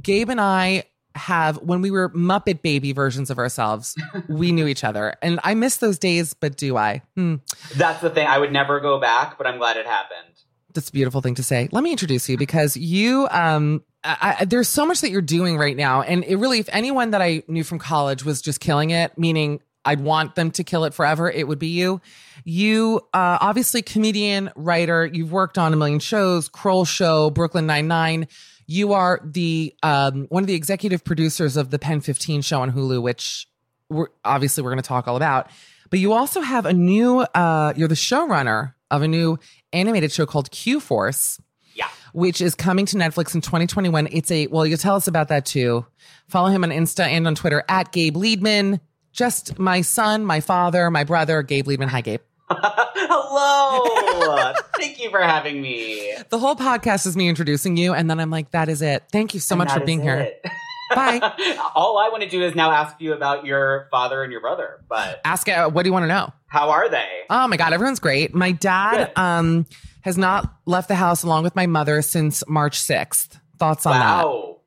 [0.00, 3.96] Gabe and I have when we were Muppet baby versions of ourselves,
[4.28, 5.14] we knew each other.
[5.22, 7.02] And I miss those days, but do I?
[7.16, 7.36] Hmm.
[7.76, 8.26] That's the thing.
[8.26, 10.33] I would never go back, but I'm glad it happened.
[10.74, 11.68] That's a beautiful thing to say.
[11.70, 15.56] Let me introduce you because you, um, I, I, there's so much that you're doing
[15.56, 16.02] right now.
[16.02, 19.60] And it really, if anyone that I knew from college was just killing it, meaning
[19.84, 22.00] I'd want them to kill it forever, it would be you.
[22.44, 28.26] You, uh, obviously comedian, writer, you've worked on a million shows, Kroll Show, Brooklyn Nine-Nine.
[28.66, 32.72] You are the, um, one of the executive producers of the Pen 15 show on
[32.72, 33.46] Hulu, which
[33.90, 35.50] we're, obviously we're going to talk all about.
[35.90, 39.38] But you also have a new, uh, you're the showrunner of a new
[39.72, 41.40] animated show called Q Force,
[41.74, 41.88] Yeah.
[42.12, 44.08] which is coming to Netflix in 2021.
[44.12, 45.84] It's a, well, you tell us about that too.
[46.28, 48.80] Follow him on Insta and on Twitter at Gabe Liedman.
[49.12, 51.88] Just my son, my father, my brother, Gabe Liedman.
[51.88, 52.20] Hi, Gabe.
[52.50, 54.52] Hello.
[54.76, 56.12] Thank you for having me.
[56.30, 57.94] The whole podcast is me introducing you.
[57.94, 59.04] And then I'm like, that is it.
[59.12, 60.30] Thank you so And much for being here.
[60.90, 61.20] Bye.
[61.74, 64.84] All I want to do is now ask you about your father and your brother.
[64.88, 66.32] But Ask, uh, what do you want to know?
[66.46, 67.08] how are they?
[67.30, 68.32] Oh my God, everyone's great.
[68.32, 69.18] My dad Good.
[69.18, 69.66] um,
[70.02, 73.40] has not left the house along with my mother since March 6th.
[73.58, 74.24] Thoughts on that?
[74.24, 74.60] wow.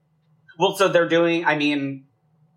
[0.60, 1.45] Well, so they're doing.
[1.45, 2.06] I mean,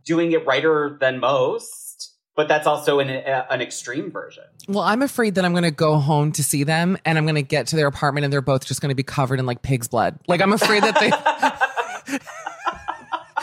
[0.04, 4.44] doing it righter than most, but that's also an a, an extreme version.
[4.66, 7.34] Well, I'm afraid that I'm going to go home to see them and I'm going
[7.36, 9.62] to get to their apartment and they're both just going to be covered in like
[9.62, 10.18] pig's blood.
[10.28, 12.18] Like, I'm afraid that they.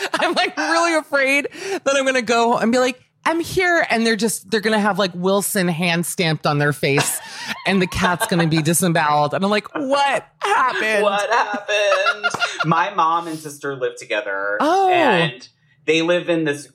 [0.13, 3.85] I'm like really afraid that I'm going to go and be like, I'm here.
[3.89, 7.19] And they're just, they're going to have like Wilson hand stamped on their face
[7.67, 9.33] and the cat's going to be disemboweled.
[9.33, 11.03] And I'm like, what happened?
[11.03, 12.25] what happened?
[12.65, 14.57] My mom and sister live together.
[14.61, 14.89] Oh.
[14.89, 15.47] And
[15.85, 16.71] they live in this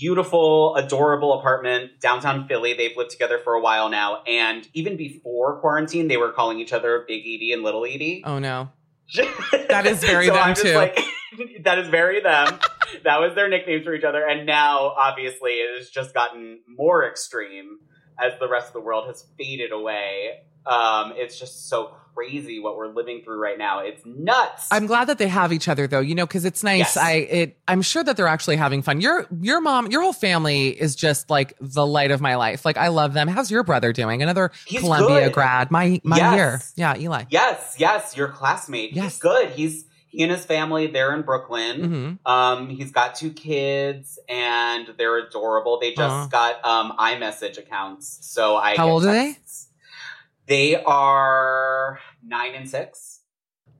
[0.00, 2.74] beautiful, adorable apartment downtown Philly.
[2.74, 4.22] They've lived together for a while now.
[4.26, 8.22] And even before quarantine, they were calling each other Big Edie and Little Edie.
[8.24, 8.70] Oh no.
[9.68, 10.74] That is very so them, too.
[10.74, 10.98] Like,
[11.62, 12.58] that is very them.
[13.04, 14.26] that was their nicknames for each other.
[14.26, 17.78] And now, obviously, it has just gotten more extreme
[18.18, 20.40] as the rest of the world has faded away.
[20.66, 23.80] Um, it's just so crazy what we're living through right now.
[23.80, 24.68] It's nuts.
[24.70, 26.78] I'm glad that they have each other though, you know, because it's nice.
[26.78, 26.96] Yes.
[26.96, 29.00] I it I'm sure that they're actually having fun.
[29.00, 32.64] Your your mom, your whole family is just like the light of my life.
[32.64, 33.28] Like I love them.
[33.28, 34.22] How's your brother doing?
[34.22, 35.32] Another He's Columbia good.
[35.32, 35.70] grad.
[35.70, 36.34] My my Yes.
[36.34, 36.60] year.
[36.76, 37.24] Yeah, Eli.
[37.30, 38.92] yes, yes, your classmate.
[38.92, 39.14] Yes.
[39.14, 39.50] He's good.
[39.50, 40.88] He's he and his family.
[40.88, 42.18] They're in Brooklyn.
[42.24, 45.78] hmm Um, he's got two kids, and they're adorable.
[45.80, 46.26] They just Aw.
[46.26, 48.74] got um iMessage accounts, so I.
[48.76, 49.36] How old are they?
[50.50, 53.20] They are nine and six.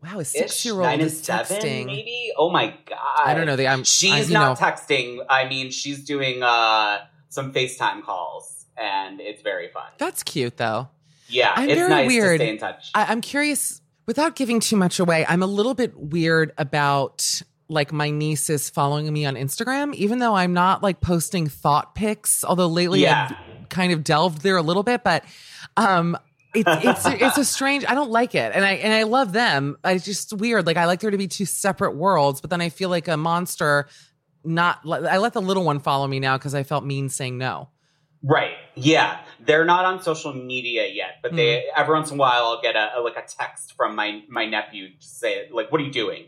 [0.03, 1.87] Wow, a six year old nine and is seven, texting.
[1.87, 2.33] maybe.
[2.37, 2.99] Oh my god!
[3.27, 3.57] I don't know.
[3.57, 5.19] They I'm She's I, not know, texting.
[5.29, 9.89] I mean, she's doing uh some FaceTime calls, and it's very fun.
[9.99, 10.89] that's cute though.
[11.29, 12.39] Yeah, I'm it's very nice weird.
[12.41, 12.91] to stay in touch.
[12.95, 17.93] I, I'm curious, without giving too much away, I'm a little bit weird about like
[17.93, 22.43] my niece is following me on Instagram, even though I'm not like posting thought pics.
[22.45, 23.29] Although lately Yeah.
[23.61, 25.25] I've kind of delved there a little bit, but
[25.77, 26.17] um
[26.55, 28.53] it's it's it's a strange I don't like it.
[28.55, 29.77] And I and I love them.
[29.85, 30.67] It's just weird.
[30.67, 33.17] Like I like there to be two separate worlds, but then I feel like a
[33.17, 33.89] monster
[34.45, 37.69] not I let the little one follow me now because I felt mean saying no.
[38.23, 38.53] Right.
[38.75, 39.21] Yeah.
[39.41, 41.81] They're not on social media yet, but they Hmm.
[41.81, 44.47] every once in a while I'll get a, a- like a text from my my
[44.47, 46.27] nephew to say like, "What are you doing?"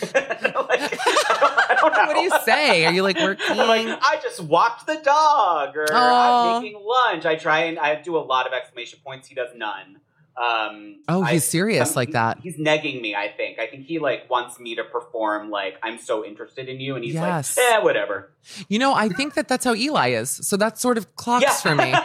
[0.00, 2.04] Like, I don't know.
[2.06, 2.86] What do you say?
[2.86, 3.44] Are you like working?
[3.50, 6.56] I'm like, I just walked the dog, or Aw.
[6.56, 7.26] I'm making lunch.
[7.26, 9.28] I try and I do a lot of exclamation points.
[9.28, 9.98] He does none.
[10.34, 12.38] Um, Oh, I- he's serious some- like that.
[12.42, 13.14] He's negging me.
[13.14, 13.58] I think.
[13.58, 17.04] I think he like wants me to perform like I'm so interested in you, and
[17.04, 17.56] he's Yes.
[17.56, 18.32] like, "Eh, whatever."
[18.68, 20.30] You know, I think that that's how Eli is.
[20.30, 21.92] So that sort of clocks for me.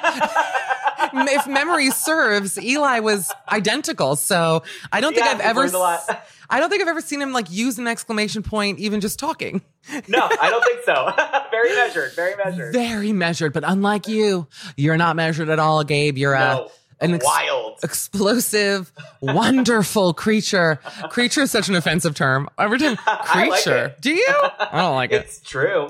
[1.13, 4.15] if memory serves, Eli was identical.
[4.15, 6.27] So I don't think Yeah, I've ever, a lot.
[6.49, 9.62] I don't think I've ever seen him like use an exclamation point, even just talking.
[10.07, 11.13] no, I don't think so.
[11.51, 12.13] very measured.
[12.13, 12.73] Very measured.
[12.73, 16.17] Very measured, but unlike you, you're not measured at all, Gabe.
[16.17, 16.69] You're no.
[16.99, 17.79] an ex- Wild.
[17.83, 20.79] explosive, wonderful creature.
[21.10, 22.49] Creature is such an offensive term.
[22.57, 23.95] Every time, I like creature.
[24.01, 24.27] Do you?
[24.60, 25.89] I don't like it It's true.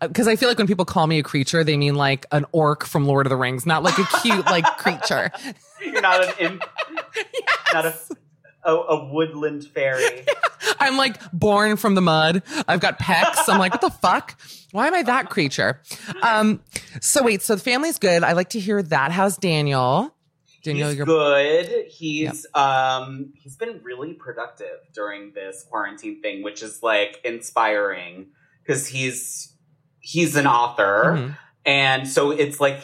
[0.00, 2.84] Because I feel like when people call me a creature, they mean like an orc
[2.84, 5.30] from Lord of the Rings, not like a cute like creature.
[5.80, 6.62] You're not an imp.
[7.72, 7.94] Not a,
[8.64, 10.24] a a woodland fairy.
[10.80, 12.42] I'm like born from the mud.
[12.66, 13.44] I've got pecs.
[13.46, 14.40] I'm like, what the fuck?
[14.72, 15.82] Why am I that creature?
[16.22, 16.62] Um.
[17.00, 17.42] So wait.
[17.42, 18.24] So the family's good.
[18.24, 19.12] I like to hear that.
[19.12, 20.14] How's Daniel?
[20.62, 21.86] Daniel, he's you're good.
[21.88, 28.28] He's um he's been really productive during this quarantine thing, which is like inspiring
[28.62, 29.54] because he's
[30.00, 31.38] he's an author, Mhm.
[31.64, 32.80] and so it's like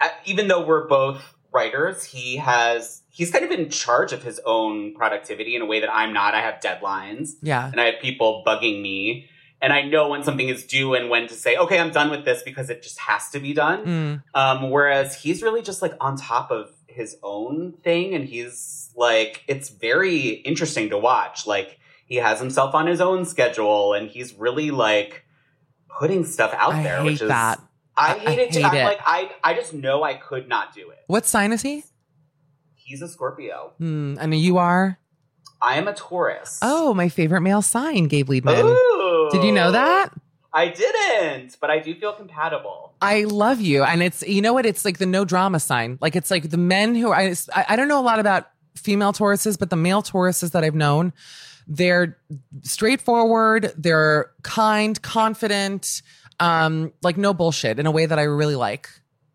[0.00, 4.40] uh, even though we're both writers, he has he's kind of in charge of his
[4.44, 6.34] own productivity in a way that I'm not.
[6.34, 7.70] I have deadlines yeah.
[7.70, 9.28] and I have people bugging me.
[9.62, 12.24] And I know when something is due and when to say, okay, I'm done with
[12.24, 13.86] this because it just has to be done.
[13.86, 14.22] Mm.
[14.34, 19.42] Um, whereas he's really just like on top of his own thing, and he's like,
[19.46, 21.46] it's very interesting to watch.
[21.46, 25.23] Like he has himself on his own schedule, and he's really like
[25.98, 26.98] putting stuff out I there.
[26.98, 27.60] hate which is, that.
[27.96, 28.52] I I hate it.
[28.52, 28.58] too.
[28.60, 28.84] hate I'm it.
[28.84, 31.04] like, I, I just know I could not do it.
[31.06, 31.84] What sign is he?
[32.74, 33.72] He's a Scorpio.
[33.78, 34.16] Hmm.
[34.20, 34.98] And you are?
[35.62, 36.58] I am a Taurus.
[36.60, 38.64] Oh, my favorite male sign, Gabe Liedman.
[38.64, 39.28] Ooh.
[39.32, 40.10] Did you know that?
[40.52, 42.94] I didn't, but I do feel compatible.
[43.00, 43.82] I love you.
[43.82, 44.66] And it's, you know what?
[44.66, 45.98] It's like the no drama sign.
[46.00, 49.12] Like it's like the men who I, I I don't know a lot about female
[49.12, 51.12] Tauruses, but the male Tauruses that I've known,
[51.66, 52.18] they're
[52.62, 56.02] straightforward, they're kind, confident,
[56.40, 58.88] um, like no bullshit in a way that I really like.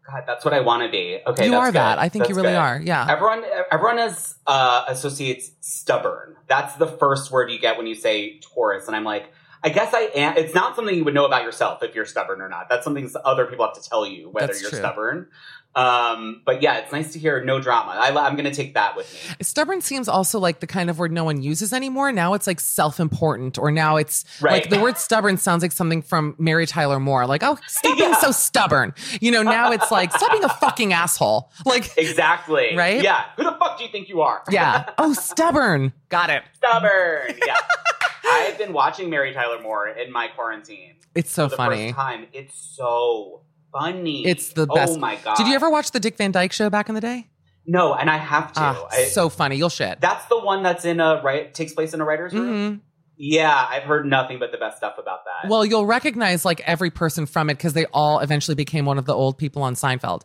[0.09, 1.19] God, that's what I want to be.
[1.25, 1.99] Okay, you that's are that.
[1.99, 2.55] I think you really good.
[2.55, 2.81] are.
[2.83, 3.05] Yeah.
[3.09, 6.35] Everyone, everyone is uh, associates stubborn.
[6.47, 9.31] That's the first word you get when you say Taurus, and I'm like,
[9.63, 10.37] I guess I am.
[10.37, 12.69] It's not something you would know about yourself if you're stubborn or not.
[12.69, 14.79] That's something other people have to tell you whether That's you're true.
[14.79, 15.27] stubborn.
[15.75, 17.91] Um, but yeah, it's nice to hear no drama.
[17.91, 19.35] I, I'm going to take that with me.
[19.45, 22.11] Stubborn seems also like the kind of word no one uses anymore.
[22.11, 24.53] Now it's like self important, or now it's Right.
[24.63, 27.27] like the word stubborn sounds like something from Mary Tyler Moore.
[27.27, 28.17] Like, oh, stop being Yeah.
[28.19, 28.93] so stubborn.
[29.21, 31.51] You know, now it's like, stop being a fucking asshole.
[31.65, 32.75] Like, Exactly.
[32.75, 33.01] Right?
[33.03, 33.25] Yeah.
[33.37, 34.43] Who the fuck do you think you are?
[34.49, 34.89] yeah.
[34.97, 35.93] Oh, stubborn.
[36.09, 36.43] Got it.
[36.57, 37.37] Stubborn.
[37.45, 37.57] Yeah.
[38.31, 40.95] I've been watching Mary Tyler Moore in my quarantine.
[41.15, 41.87] It's so for the funny.
[41.87, 42.27] First time.
[42.33, 44.25] It's so funny.
[44.25, 44.93] It's the best.
[44.95, 45.35] Oh my god!
[45.37, 47.27] Did you ever watch the Dick Van Dyke show back in the day?
[47.65, 48.59] No, and I have to.
[48.61, 49.55] Ah, I- so funny.
[49.57, 49.99] You'll shit.
[50.01, 52.77] that's the one that's in a right takes place in a writer's room.
[52.77, 52.79] Mhm.
[53.21, 55.49] Yeah, I've heard nothing but the best stuff about that.
[55.49, 59.03] Well, you'll recognize like every person from it because they all eventually became one of
[59.03, 60.21] the old people on Seinfeld.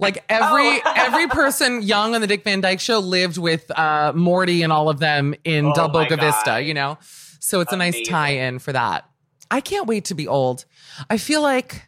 [0.00, 0.92] Like every Oh.
[0.96, 4.88] every person young on the Dick Van Dyke show lived with uh, Morty and all
[4.88, 6.24] of them in Oh Del Boca God.
[6.24, 6.62] Vista.
[6.62, 6.96] You know,
[7.38, 9.04] so it's a nice tie-in for that.
[9.50, 10.64] I can't wait to be old.
[11.10, 11.82] I feel like.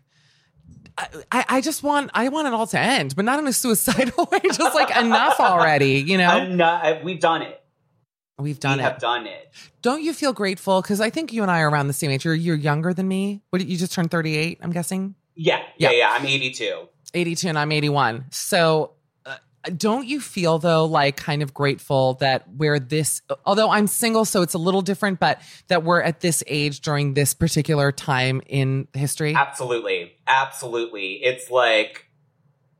[1.32, 4.28] I, I just want I want it all to end, but not in a suicidal
[4.32, 4.40] way.
[4.44, 6.26] Just like enough already, you know.
[6.28, 7.60] I'm not, we've done it.
[8.38, 8.86] We've done we it.
[8.86, 9.52] have done it.
[9.82, 10.80] Don't you feel grateful?
[10.80, 12.24] Because I think you and I are around the same age.
[12.24, 13.42] You're, you're younger than me.
[13.50, 15.14] What you just turned 38, I'm guessing?
[15.34, 15.98] Yeah, yeah, Yeah.
[15.98, 16.10] yeah.
[16.12, 16.88] I'm 82.
[17.12, 18.26] 82 and I'm 81.
[18.30, 18.88] So uh,
[19.76, 24.42] don't you feel though like kind of grateful that we're this although I'm single so
[24.42, 28.88] it's a little different but that we're at this age during this particular time in
[28.94, 29.34] history?
[29.34, 31.22] Absolutely, absolutely.
[31.22, 32.06] It's like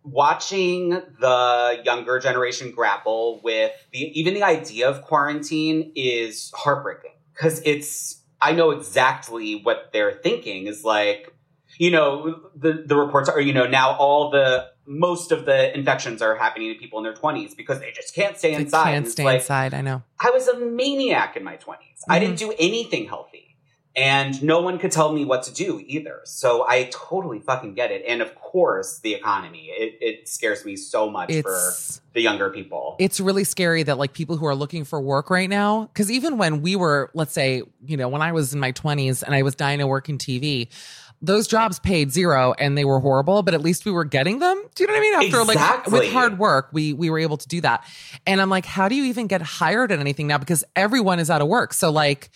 [0.03, 7.61] watching the younger generation grapple with the even the idea of quarantine is heartbreaking because
[7.64, 11.35] it's I know exactly what they're thinking is like
[11.78, 16.20] you know the the reports are you know now all the most of the infections
[16.20, 18.85] are happening to people in their 20s because they just can't stay They inside.
[18.92, 20.02] can't stay like, inside, I know.
[20.18, 21.76] I was a maniac in my 20s.
[22.09, 22.24] I Mm-hmm.
[22.26, 23.46] didn't do anything healthy.
[23.96, 26.20] And no one could tell me what to do either.
[26.24, 28.04] So I totally fucking get it.
[28.06, 29.66] And of course, the economy.
[29.66, 32.96] It, it scares me so much It's for the younger people.
[33.00, 36.38] it's really scary that like people who are looking for work right now because even
[36.38, 39.42] when we were let's say you know when i was in my 20s and i
[39.42, 40.66] was dying to work in tv
[41.22, 44.62] those jobs paid zero and they were horrible but at least we were getting them
[44.74, 47.37] do you know what i mean after like with hard work we we were able
[47.37, 47.85] to do that
[48.26, 51.28] and i'm like how do you even get hired at anything now because everyone is
[51.30, 52.30] out of work so like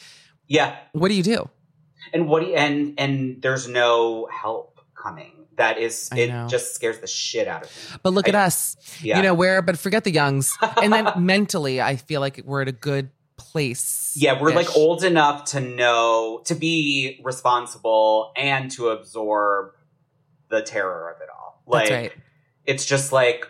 [0.46, 0.76] yeah.
[0.92, 1.48] what do you do
[2.12, 5.32] And what do you, and and there's no help coming.
[5.56, 6.46] That is I it know.
[6.48, 7.98] just scares the shit out of me.
[8.02, 9.16] but look at us Yeah.
[9.16, 12.68] you know where but forget the youngs and then mentally i feel like we're at
[12.68, 18.88] a good place Yeah, we're like old enough to know to be responsible and to
[18.88, 19.72] absorb
[20.48, 21.62] the terror of it all.
[21.66, 22.12] Like right.
[22.64, 23.46] it's just like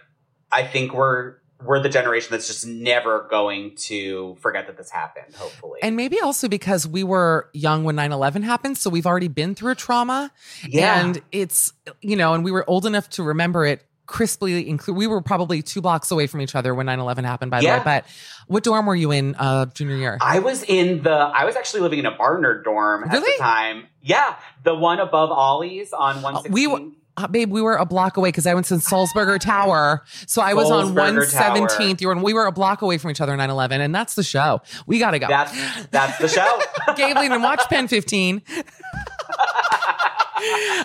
[0.50, 5.34] I think we're we're the generation that's just never going to forget that this happened,
[5.34, 5.80] hopefully.
[5.82, 8.76] And maybe also because we were young when 9 11 happened.
[8.76, 10.30] So we've already been through a trauma.
[10.68, 11.00] yeah.
[11.00, 14.96] And it's, you know, and we were old enough to remember it crisply include.
[14.96, 17.82] We were probably two blocks away from each other when 9-11 happened, by the way.
[17.84, 18.04] But
[18.46, 20.18] what dorm were you in uh, junior year?
[20.20, 21.10] I was in the.
[21.12, 23.86] I was actually living in a Barnard dorm at the time.
[24.02, 26.52] Yeah, the one above Ollie's on one sixteen.
[26.52, 26.80] we were-
[27.16, 30.02] Uh, babe, we were a block away because I went to Sulzberger Tower.
[30.26, 31.68] So I was on Sulzberger Tower.
[31.68, 32.00] 117th.
[32.00, 33.80] You were, we were a block away from each other 9 11.
[33.80, 34.62] And that's the show.
[34.88, 35.28] We got to go.
[35.28, 35.52] That's
[35.92, 36.60] that's the show.
[36.96, 38.42] Gabe didn't watch Pen 15.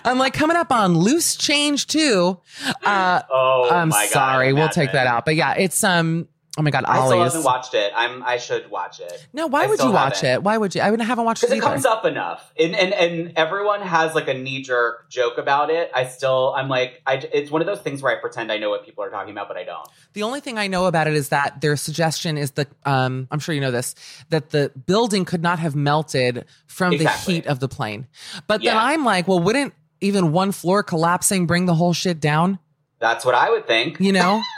[0.04, 2.38] I'm like coming up on loose change too.
[2.84, 5.24] Uh, oh, I'm my God, sorry, we'll take that out.
[5.24, 6.28] But yeah, it's um.
[6.58, 7.92] Oh my god, I still haven't watched it.
[7.94, 8.24] I'm.
[8.24, 9.24] I should watch it.
[9.32, 10.30] no, why I would you watch haven't.
[10.40, 10.42] it?
[10.42, 10.80] Why would you?
[10.80, 14.16] I wouldn't haven't watched it Because it comes up enough, and, and and everyone has
[14.16, 15.92] like a knee jerk joke about it.
[15.94, 18.68] I still, I'm like, I, it's one of those things where I pretend I know
[18.68, 19.86] what people are talking about, but I don't.
[20.12, 23.38] The only thing I know about it is that their suggestion is that um, I'm
[23.38, 23.94] sure you know this
[24.30, 27.34] that the building could not have melted from Exactly.
[27.34, 28.08] the heat of the plane.
[28.48, 32.58] But then I'm like, well, wouldn't even one floor collapsing bring the whole shit down?
[32.98, 34.00] That's what I would think.
[34.00, 34.42] You know.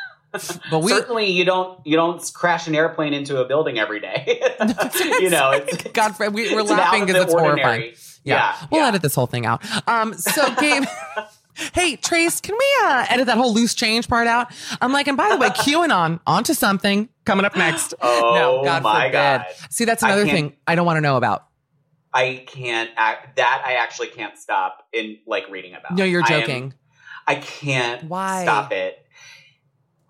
[0.70, 4.40] but we Certainly, you don't you don't crash an airplane into a building every day.
[5.20, 7.60] you know, it's, God, we, we're it's laughing because the it's horrifying.
[7.64, 7.94] ordinary.
[8.24, 8.88] Yeah, Yeah, we'll yeah.
[8.88, 9.62] edit this whole thing out.
[9.88, 10.84] Um, so Gabe.
[11.74, 14.50] Hey Trace, can we uh, edit that whole loose change part out?
[14.80, 17.92] I'm like, and by the way, QAnon onto something coming up next.
[18.00, 19.12] Oh, no, God my forbid.
[19.12, 19.44] God.
[19.68, 21.44] See, that's another can't- thing I don't want to know about.
[22.10, 23.62] I can't act that.
[23.66, 25.94] I actually can't stop in like reading about.
[25.94, 26.74] No, you're I am- joking.
[27.26, 28.44] I can't Why?
[28.44, 29.01] stop it.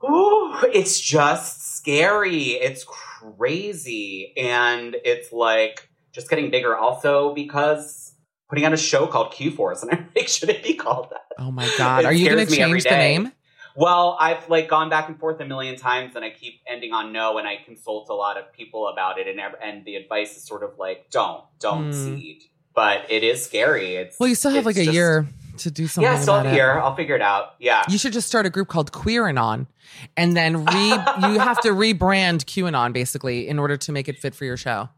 [0.05, 2.51] Ooh, it's just scary.
[2.53, 4.33] It's crazy.
[4.37, 6.77] And it's like just getting bigger.
[6.77, 8.15] Also, because
[8.49, 11.21] putting on a show called Q Force, and I'm like, should it be called that?
[11.39, 12.01] Oh my God.
[12.05, 13.33] It Are you going to scares me every change the name?
[13.75, 17.11] Well, I've like gone back and forth a million times, and I keep ending on
[17.13, 20.45] no, and I consult a lot of people about it, and and the advice is
[20.47, 21.93] sort of like, don't, don't Hmm.
[21.93, 22.43] seed.
[22.75, 23.97] But it is scary.
[23.97, 25.27] It's Well, you still have like a just- year
[25.59, 26.59] to do something Yeah, about have it.
[26.59, 26.63] a.
[26.83, 27.55] I'll figure it out.
[27.59, 27.83] Yeah.
[27.89, 29.67] You should just start a group called QueerAnon
[30.17, 30.89] and then re
[31.23, 34.89] you have to rebrand QAnon basically in order to make it fit for your show.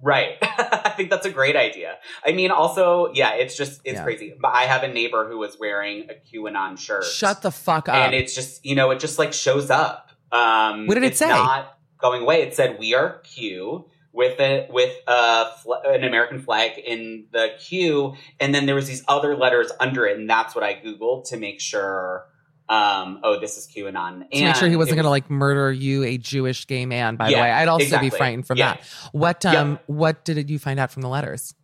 [0.00, 0.36] Right.
[0.42, 1.96] I think that's a great idea.
[2.26, 4.04] I mean, also, yeah, it's just, it's Yeah.
[4.04, 4.34] crazy.
[4.40, 7.04] But I have a neighbor who was wearing a QAnon shirt.
[7.04, 7.94] Shut the fuck up.
[7.94, 10.10] And it's just, you know, it just like shows up.
[10.32, 11.28] Um, What did it it's say?
[11.28, 12.42] not going away.
[12.42, 17.48] It said, we are Q with a, with a, fl- an American flag in the
[17.58, 20.18] queue, And then there was these other letters under it.
[20.18, 22.26] And that's what I Googled to make sure,
[22.68, 24.30] um, oh, this is QAnon.
[24.30, 27.16] to make sure he wasn't it going to like murder you, a Jewish gay man.
[27.16, 28.10] By the way, I'd also exactly.
[28.10, 28.74] be frightened from Yeah.
[28.74, 28.84] that.
[29.12, 31.54] What um, what did you find out from the letters?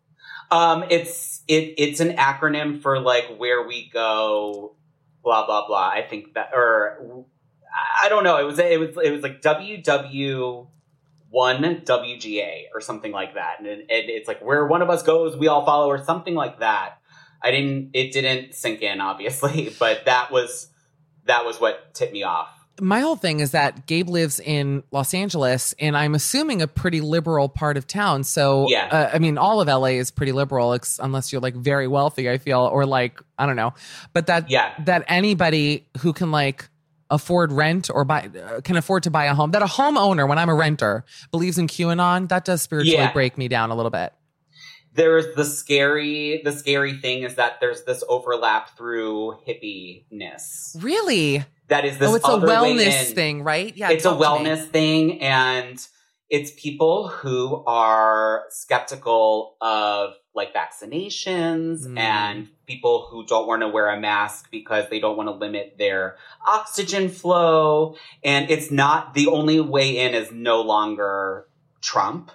[0.51, 4.77] Um, it's it it's an acronym for like where we go,
[5.23, 5.89] blah blah blah.
[5.89, 7.25] I think that or
[8.03, 8.39] I don't know.
[8.39, 10.67] It was it was it was like WW
[11.31, 15.03] one WGA or something like that, and, it- and it's like where one of us
[15.03, 16.99] goes, we all follow, or something like that.
[17.43, 17.91] I didn't.
[17.95, 20.69] It didn't sink in, obviously, but that was
[21.27, 22.49] that was what tipped me off.
[22.81, 27.01] My whole thing is that Gabe lives in Los Angeles, and I'm assuming a pretty
[27.01, 28.23] liberal part of town.
[28.23, 28.87] So, Yeah.
[28.87, 32.31] uh, I mean, all of LA is pretty liberal, ex- unless you're like very wealthy.
[32.31, 33.75] I feel, or like I don't know,
[34.13, 34.73] but that Yeah.
[34.85, 36.69] that anybody who can like
[37.11, 40.39] afford rent or buy uh, can afford to buy a home that a homeowner when
[40.39, 43.13] i'm a renter believes in qanon that does spiritually Yeah.
[43.13, 44.13] break me down a little bit
[44.95, 50.77] There's the scary the scary thing is that there's this overlap through hippiness.
[50.83, 53.15] really That is this oh it's a wellness in.
[53.15, 54.21] thing right yeah it's a to me.
[54.21, 55.79] wellness thing and
[56.31, 61.99] it's people who are skeptical of like vaccinations Mm.
[61.99, 65.75] and people who don't want to wear a mask because they don't want to limit
[65.79, 66.17] their
[66.47, 67.97] oxygen flow.
[68.23, 71.49] And it's not the only way in is no longer
[71.81, 72.31] trump.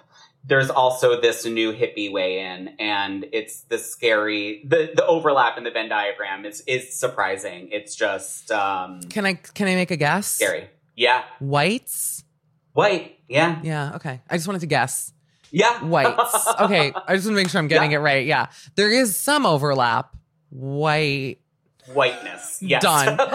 [0.46, 5.64] There's also this new hippie way in and it's the scary the the overlap in
[5.64, 7.68] the venn diagram is is surprising.
[7.72, 10.26] It's just um can i can i make a guess?
[10.26, 10.68] Scary.
[10.96, 11.22] Yeah.
[11.38, 12.24] Whites?
[12.74, 14.20] White, yeah, yeah okay.
[14.28, 15.12] I just wanted to guess.
[15.50, 15.82] Yeah.
[15.84, 16.36] whites.
[16.60, 17.98] Okay i just want to make sure i'm getting Yeah.
[17.98, 18.46] it right yeah.
[18.74, 20.14] There is some overlap
[20.54, 21.40] white
[21.92, 22.80] Whiteness, yes.
[22.80, 23.26] done all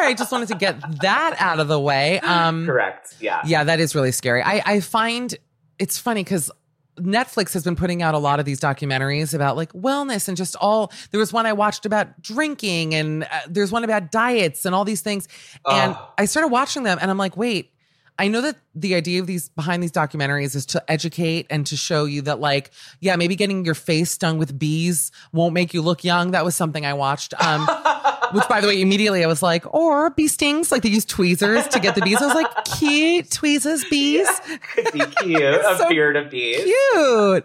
[0.00, 3.14] right just wanted to get that out of the way um Correct.
[3.20, 3.42] Yeah.
[3.46, 4.42] Yeah, that is really scary.
[4.42, 5.32] I, I find
[5.78, 6.50] it's funny because
[6.98, 10.56] Netflix has been putting out a lot of these documentaries about like wellness and just
[10.56, 10.90] all.
[11.10, 14.86] There was one I watched about drinking, and uh, there's one about diets and all
[14.86, 15.28] these things.
[15.66, 16.10] And Oh.
[16.16, 17.70] I started watching them, and I'm like, wait.
[18.18, 21.76] I know that the idea of these behind these documentaries is to educate and to
[21.76, 25.82] show you that, like, yeah, maybe getting your face stung with bees won't make you
[25.82, 26.30] look young.
[26.30, 27.34] That was something I watched.
[27.42, 27.66] Um,
[28.32, 31.68] which, by the way, immediately I was like, or bee stings, like they use tweezers
[31.68, 32.20] to get the bees.
[32.22, 34.28] I was like, cute tweezers, bees,
[34.74, 35.42] Could be cute.
[35.42, 36.64] a So beard of bees.
[36.64, 37.44] cute.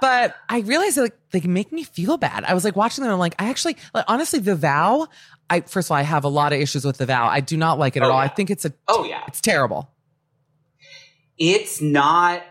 [0.00, 2.44] but I realized that like, they make me feel bad.
[2.44, 3.12] I was like watching them.
[3.12, 5.08] I'm like, I actually, like, honestly, the vow.
[5.52, 7.26] I first of all, I have a lot of issues with the vow.
[7.28, 8.18] I do not like it at Oh, all.
[8.18, 9.90] I think it's a Oh yeah, it's terrible.
[11.38, 12.42] it's not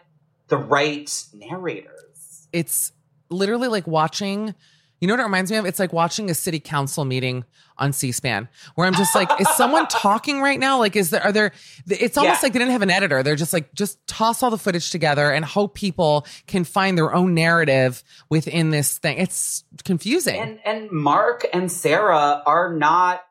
[0.47, 2.47] the right narrators.
[2.51, 2.91] It's
[3.29, 4.53] literally like watching.
[5.01, 5.65] You know what it reminds me of?
[5.65, 7.43] It's like watching a city council meeting
[7.79, 10.77] on C-SPAN, where I'm just like, is someone talking right now?
[10.77, 11.51] Like, is there are there?
[11.89, 12.45] It's almost Yeah.
[12.45, 13.23] like they didn't have an editor.
[13.23, 17.13] They're just like, just toss all the footage together and hope people can find their
[17.15, 19.17] own narrative within this thing.
[19.17, 20.39] It's confusing.
[20.39, 23.21] And and Mark and Sarah are not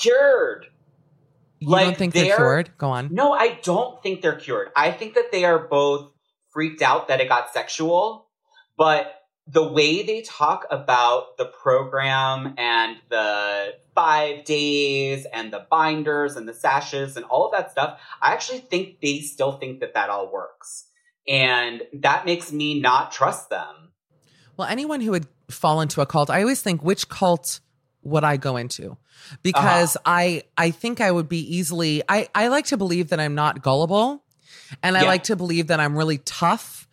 [0.00, 0.66] cured.
[1.58, 2.70] you like, don't think they're they're- cured?
[2.78, 3.08] Go on.
[3.12, 4.68] No, I don't think they're cured.
[4.76, 6.12] I think that they are both
[6.50, 8.28] freaked out that it got sexual,
[8.78, 9.12] but
[9.46, 16.48] the way they talk about the program and the five days and the binders and
[16.48, 20.10] the sashes and all of that stuff, I actually think they still think that that
[20.10, 20.86] all works.
[21.28, 23.92] And that makes me not trust them.
[24.56, 27.60] Well, anyone who would fall into a cult, I always think which cult
[28.02, 28.96] would I go into?
[29.42, 30.02] Because uh-huh.
[30.06, 33.62] I I think I would be easily I I like to believe that I'm not
[33.62, 34.24] gullible
[34.82, 35.08] and I Yeah.
[35.08, 36.85] like to believe that I'm really tough.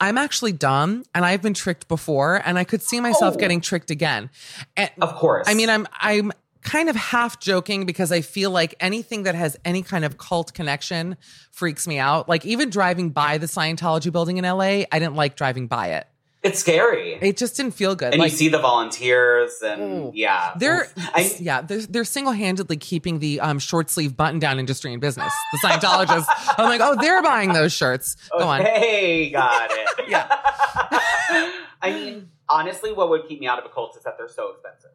[0.00, 3.38] I'm actually dumb and I've been tricked before and I could see myself Oh.
[3.38, 4.30] getting tricked again.
[4.76, 5.46] And Of course.
[5.48, 6.32] I mean, I'm I'm
[6.62, 10.52] kind of half joking because I feel like anything that has any kind of cult
[10.54, 11.16] connection
[11.50, 12.28] freaks me out.
[12.28, 16.06] Like even driving by the Scientology building in LA, I didn't like driving by it.
[16.42, 17.18] It's scary.
[17.20, 18.12] It just didn't feel good.
[18.12, 20.10] and like, you see the volunteers and Ooh.
[20.14, 20.52] yeah.
[20.56, 24.92] They're I- yeah, they're, they're single handedly keeping the um, short sleeve button down industry
[24.92, 25.32] in business.
[25.52, 26.26] The Scientologists.
[26.56, 28.16] I'm like, oh, they're buying those shirts.
[28.38, 28.60] Go on.
[28.60, 29.88] Okay, got it.
[30.08, 30.26] Yeah.
[31.82, 34.50] I mean, honestly, what would keep me out of a cult is that they're so
[34.52, 34.90] expensive.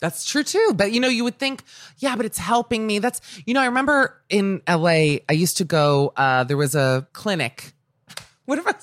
[0.00, 0.72] That's true too.
[0.74, 1.62] But you know, you would think,
[1.98, 2.98] yeah, but it's helping me.
[2.98, 6.12] That's you know, I remember in LA, I used to go.
[6.16, 7.72] Uh, there was a clinic.
[8.46, 8.74] What if I?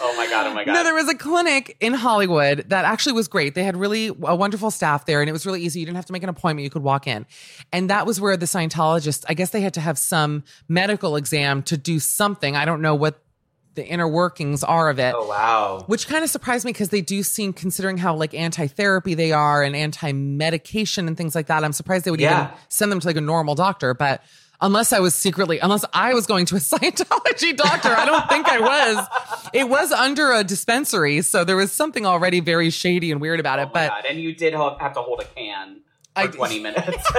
[0.00, 0.46] Oh my god!
[0.48, 0.72] Oh my god!
[0.72, 3.54] No, there was a clinic in Hollywood that actually was great.
[3.54, 5.80] They had really a wonderful staff there, and it was really easy.
[5.80, 7.26] You didn't have to make an appointment; you could walk in,
[7.72, 9.24] and that was where the Scientologists.
[9.28, 12.56] I guess they had to have some medical exam to do something.
[12.56, 13.20] I don't know what
[13.74, 15.14] the inner workings are of it.
[15.16, 15.84] oh wow!
[15.86, 19.62] Which kind of surprised me because they do seem, considering how like anti-therapy they are
[19.62, 21.64] and anti-medication and things like that.
[21.64, 22.44] I'm surprised they would Yeah.
[22.48, 24.22] even send them to like a normal doctor, but.
[24.60, 28.48] Unless I was secretly, unless I was going to a Scientology doctor, I don't think
[28.48, 29.06] I was.
[29.52, 33.58] It was under a dispensary, so there was something already very shady and weird about
[33.58, 33.66] Oh it.
[33.66, 34.04] my But god!
[34.08, 35.80] And you did have to hold a can
[36.14, 36.96] for I- twenty minutes.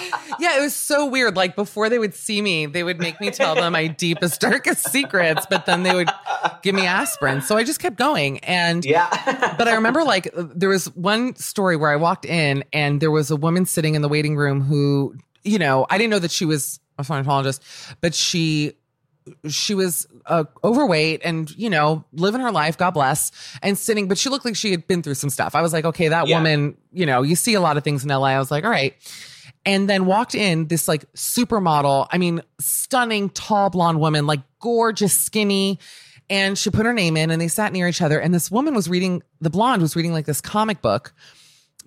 [0.38, 1.36] yeah, it was so weird.
[1.36, 4.88] Like before they would see me, they would make me tell them my deepest, darkest
[4.90, 6.08] secrets, but then they would
[6.62, 7.42] give me aspirin.
[7.42, 8.38] So I just kept going.
[8.40, 13.00] And yeah, but I remember like there was one story where I walked in and
[13.00, 15.14] there was a woman sitting in the waiting room who,
[15.44, 17.60] you know, I didn't know that she was a Scientologist,
[18.00, 18.74] but she
[19.48, 23.30] she was uh, overweight and you know living her life god bless
[23.62, 25.54] and sitting but she looked like she had been through some stuff.
[25.54, 26.38] I was like okay that Yeah.
[26.38, 28.70] woman you know you see a lot of things in la i was like all
[28.70, 28.94] right.
[29.66, 35.14] And then walked in this like supermodel i mean stunning tall blonde woman like gorgeous
[35.14, 35.78] skinny
[36.30, 38.74] and she put her name in and they sat near each other and this woman
[38.74, 41.12] was reading the blonde was reading like this comic book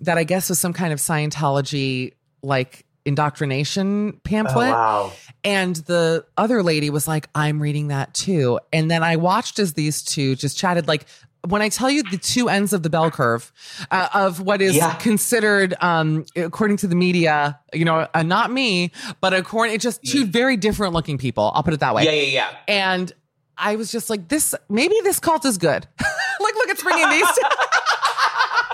[0.00, 5.12] that i guess was some kind of scientology like indoctrination pamphlet Oh, wow.
[5.42, 8.60] and the other lady was like, I'm reading that too.
[8.72, 11.06] And then I watched as these two just chatted like,
[11.46, 13.52] when I tell you the two ends of the bell curve
[13.90, 14.94] uh, of what is Yeah.
[14.94, 20.02] considered, um, according to the media, you know, uh, not me, but according, it's just
[20.02, 21.52] two very different looking people.
[21.54, 22.04] I'll put it that way.
[22.04, 22.56] Yeah, yeah, yeah.
[22.66, 23.12] And
[23.56, 25.86] I was just like, this, maybe this cult is good.
[26.00, 27.42] like, look, it's bringing these two.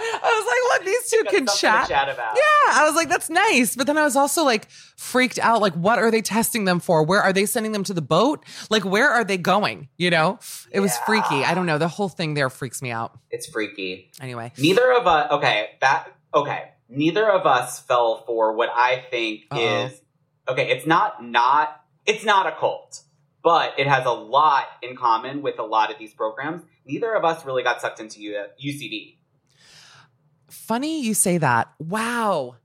[0.02, 1.88] I was like, look, these two can chat.
[1.88, 2.36] chat about.
[2.36, 3.76] Yeah, I was like, that's nice.
[3.76, 5.60] But then I was also like freaked out.
[5.60, 7.04] Like, what are they testing them for?
[7.04, 8.44] Where are they sending them to the boat?
[8.70, 9.88] Like, where are they going?
[9.98, 10.38] You know,
[10.70, 11.44] it was freaky.
[11.44, 11.78] I don't know.
[11.78, 13.18] The whole thing there freaks me out.
[13.30, 14.10] It's freaky.
[14.20, 15.30] Anyway, Neither of us.
[15.32, 16.08] Okay, that.
[16.34, 19.86] Okay, neither of us fell for what I think Uh-oh.
[19.86, 20.00] is.
[20.48, 21.76] Okay, it's not not.
[22.06, 23.02] It's not a cult,
[23.42, 26.62] but it has a lot in common with a lot of these programs.
[26.86, 29.16] Neither of us really got sucked into U- UCB.
[30.48, 31.72] funny you say that.
[31.78, 32.56] Wow.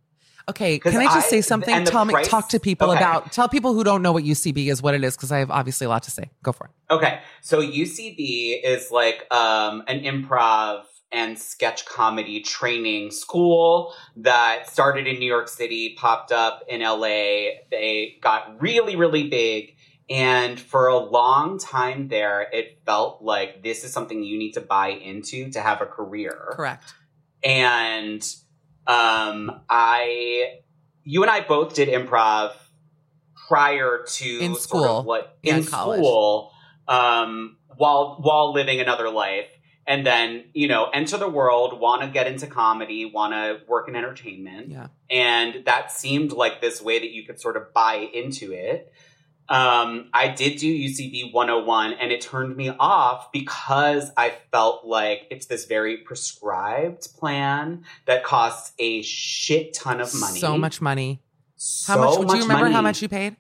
[0.48, 1.86] Okay, can I just I- say something?
[1.86, 3.00] Tell me, talk to people okay.
[3.00, 3.32] about.
[3.32, 5.86] Tell people who don't know what UCB is, what it is, because I have obviously
[5.86, 6.30] a lot to say.
[6.44, 6.94] Go for it.
[6.94, 15.08] Okay, so UCB is like um, an improv and sketch comedy training school that started
[15.08, 17.62] in New York City, popped up in LA.
[17.72, 19.75] They got really, really big.
[20.10, 24.62] And for a long time there, it felt like this is something you need to
[24.62, 26.94] buy into to have a career Correct.
[27.44, 28.22] and
[28.88, 30.60] um i
[31.04, 32.52] you and i both did improv
[33.48, 35.00] prior to In sort school.
[35.00, 36.00] of what in in college.
[36.00, 36.52] school
[36.88, 39.48] um while while living another life
[39.88, 43.88] and then you know enter the world, want to get into comedy, want to work
[43.88, 44.88] in entertainment, Yeah.
[45.12, 48.92] and that seemed like this way that you could sort of buy into it.
[49.48, 55.28] Um, I did do UCB 101 and it turned me off because I felt like
[55.30, 60.40] it's this very prescribed plan that costs a shit ton of money.
[60.40, 61.22] So much money.
[61.56, 62.30] How So much?
[62.30, 63.36] Do you remember how much you paid?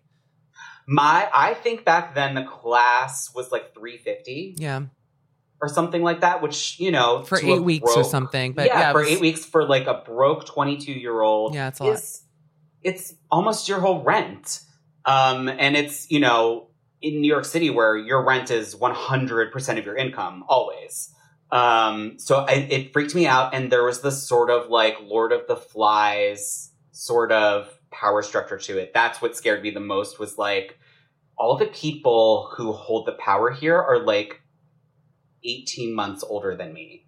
[0.87, 4.81] My, I think back then the class was like 350 Yeah.
[5.59, 8.53] or something like that, which, you know, For eight weeks or something.
[8.53, 11.55] But yeah, yeah, for was- eight weeks for like a broke 22 year old.
[11.55, 11.99] Yeah, it's a lot.
[12.83, 14.59] It's almost your whole rent.
[15.05, 16.67] Um, and it's, you know,
[17.01, 21.13] in New York City where your rent is 100% of your income always.
[21.51, 23.53] Um, so I, it freaked me out.
[23.53, 28.57] And there was this sort of like Lord of the Flies sort of power structure
[28.57, 28.91] to it.
[28.93, 30.79] That's what scared me the most was like
[31.37, 34.41] all the people who hold the power here are like
[35.43, 37.05] 18 months older than me.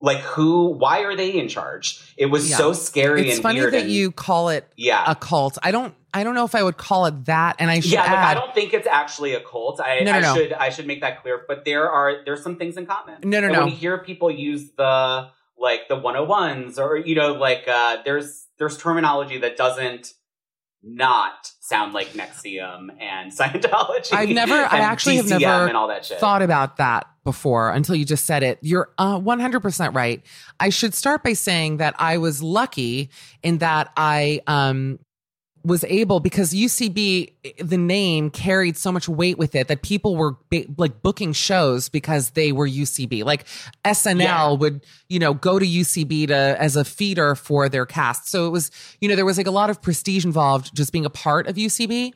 [0.00, 2.14] Like who, why are they in charge?
[2.16, 2.56] It was Yeah.
[2.56, 5.04] so scary It's and funny weird that and- you call it yeah.
[5.06, 5.58] a cult.
[5.62, 5.94] I don't.
[6.14, 7.56] I don't know if I would call it that.
[7.58, 9.80] And I should yeah, look, I don't think it's actually a cult.
[9.80, 10.34] I, No, no, I no.
[10.34, 11.44] should I should make that clear.
[11.46, 13.16] But there are there's some things in common.
[13.24, 13.60] No, no, and no.
[13.64, 15.28] When you hear people use the
[15.58, 20.12] like the 101s or you know like uh there's there's terminology that doesn't
[20.82, 24.12] not sound like NXIVM and Scientology.
[24.12, 24.54] I've never.
[24.54, 26.18] I actually have DCM never and all that shit.
[26.18, 28.58] thought about that before until you just said it.
[28.62, 30.22] You're uh, 100% right.
[30.60, 33.10] I should start by saying that I was lucky
[33.42, 34.98] in that I um
[35.64, 40.36] was able because UCB the name carried so much weight with it that people were
[40.50, 43.24] ba- like booking shows because they were UCB.
[43.24, 43.44] Like
[43.84, 44.52] SNL Yeah.
[44.52, 48.28] would, you know, go to UCB to as a feeder for their cast.
[48.28, 51.04] So it was, you know, there was like a lot of prestige involved just being
[51.06, 52.12] a part of UCB.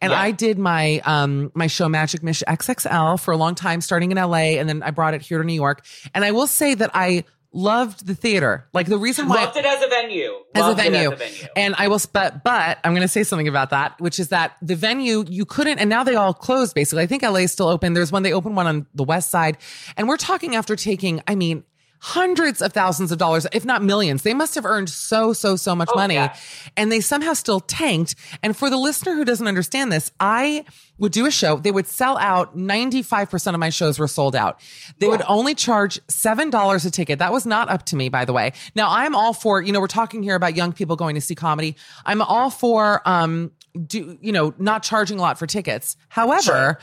[0.00, 0.20] And Yeah.
[0.20, 4.18] I did my um my show Magic Mish XXL for a long time starting in
[4.18, 5.84] LA and then I brought it here to New York.
[6.14, 8.66] And I will say that I loved the theater.
[8.72, 10.32] Like the reason why Loved it as a venue.
[10.54, 10.98] as a venue.
[10.98, 11.46] as a venue.
[11.56, 14.56] And I will, but, but I'm going to say something about that, which is that
[14.62, 17.02] the venue, you couldn't, and now they all closed basically.
[17.02, 17.92] I think LA is still open.
[17.92, 19.58] There's one, they opened one on the west side.
[19.96, 21.64] And we're talking after taking, I mean,
[22.04, 24.22] hundreds of thousands of dollars, if not millions.
[24.24, 26.14] They must have earned so, so, so much Oh, money.
[26.14, 26.34] yeah.
[26.76, 28.16] And they somehow still tanked.
[28.42, 30.64] And for the listener who doesn't understand this, I
[30.98, 31.58] would do a show.
[31.58, 32.56] They would sell out.
[32.56, 34.60] 95% of my shows were sold out.
[34.98, 37.20] They would only charge $7 a ticket.
[37.20, 38.52] That was not up to me, by the way.
[38.74, 41.36] Now I'm all for, you know, we're talking here about young people going to see
[41.36, 41.76] comedy.
[42.04, 43.52] I'm all for, um,
[43.86, 45.96] do, you know, not charging a lot for tickets.
[46.08, 46.78] However,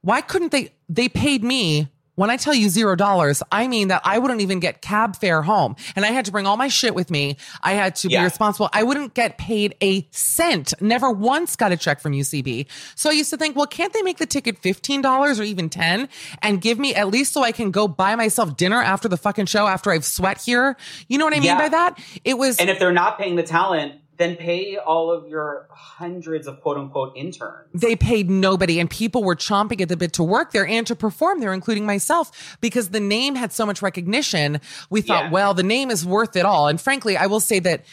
[0.00, 4.02] why couldn't they, they paid me when I tell you zero dollars, I mean that
[4.04, 5.76] I wouldn't even get cab fare home.
[5.96, 7.36] And I had to bring all my shit with me.
[7.62, 8.20] I had to Yeah.
[8.20, 8.70] be responsible.
[8.72, 10.74] I wouldn't get paid a cent.
[10.80, 12.66] Never once got a check from UCB.
[12.94, 16.08] So I used to think, well, can't they make the ticket $15 or even 10
[16.42, 19.46] and give me at least so I can go buy myself dinner after the fucking
[19.46, 20.76] show after I've sweat here?
[21.08, 21.58] You know what I mean Yeah.
[21.58, 21.98] by that?
[22.24, 26.46] It was And if they're not paying the talent, then pay all of your hundreds
[26.46, 27.68] of quote unquote interns.
[27.74, 30.94] they paid nobody and people were chomping at the bit to work there and to
[30.94, 34.60] perform there, including myself, because the name had so much recognition.
[34.90, 35.30] We thought, Yeah.
[35.30, 36.68] well, the name is worth it all.
[36.68, 37.84] And frankly, I will say that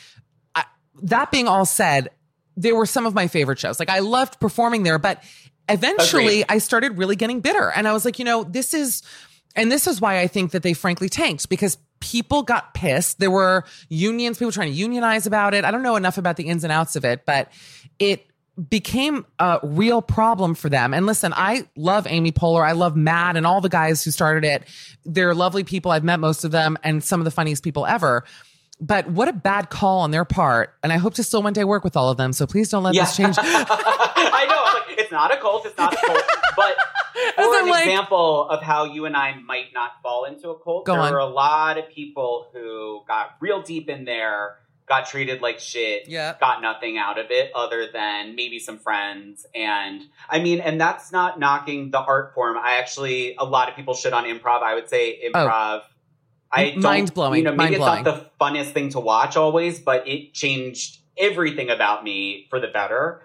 [0.56, 0.66] I,
[1.04, 2.10] that being all said,
[2.58, 3.80] they were some of my favorite shows.
[3.80, 5.24] Like I loved performing there, but
[5.70, 6.46] eventually Agreed.
[6.50, 9.04] I started really getting bitter and I was like, you know, this is,
[9.56, 13.20] and this is why I think that they frankly tanked because people got pissed.
[13.20, 15.64] There were unions, people trying to unionize about it.
[15.64, 17.50] I don't know enough about the ins and outs of it, but
[18.00, 18.26] it
[18.70, 20.94] became a real problem for them.
[20.94, 22.68] And listen, I love Amy Poehler.
[22.68, 24.64] I love Matt and all the guys who started it.
[25.06, 25.92] They're lovely people.
[25.92, 28.26] I've met most of them and some of the funniest people ever.
[28.80, 30.74] But what a bad call on their part.
[30.84, 32.34] And I hope to still one day work with all of them.
[32.34, 33.06] So please don't let Yeah.
[33.06, 33.36] this change.
[33.40, 34.58] I know.
[35.12, 35.66] It's not a cult.
[35.66, 36.24] It's not a cult.
[36.56, 36.76] But
[37.36, 40.86] for an like- example of how you and I might not fall into a cult,
[40.86, 41.12] Go there on.
[41.12, 44.58] were a lot of people who got real deep in there,
[44.88, 46.36] got treated like shit, Yeah.
[46.40, 49.46] got nothing out of it other than maybe some friends.
[49.54, 52.58] And I mean, and that's not knocking the art form.
[52.58, 54.62] I actually, a lot of people shit on improv.
[54.62, 55.30] I would say oh.
[55.32, 55.82] improv.
[56.54, 60.08] I don't, Mind-blowing, You know, maybe it's not the funnest thing to watch always, but
[60.08, 63.22] it changed everything about me for the better.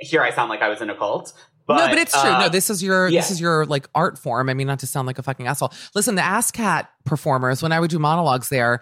[0.00, 1.32] Here I sound like I was in a cult.
[1.66, 2.30] But, no, but it's true.
[2.30, 3.20] uh, no, this is your yeah.
[3.20, 4.48] this is your like art form.
[4.48, 5.72] I mean, not to sound like a fucking asshole.
[5.94, 8.80] Listen, the Ass Cat performers, when I would do monologues there,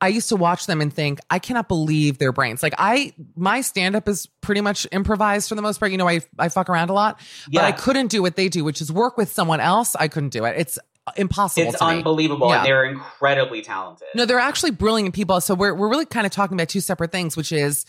[0.00, 2.62] I used to watch them and think, I cannot believe their brains.
[2.62, 5.90] Like I, my stand up is pretty much improvised for the most part.
[5.90, 7.64] You know, I I fuck around a lot, but Yeah.
[7.64, 9.96] I couldn't do what they do, which is work with someone else.
[9.96, 10.54] I couldn't do it.
[10.58, 10.78] It's
[11.16, 11.68] impossible.
[11.70, 12.58] it's unbelievable, Yeah.
[12.58, 14.08] and they're incredibly talented.
[14.14, 15.40] No, they're actually brilliant people.
[15.40, 17.86] So we're we're really kind of talking about two separate things, which is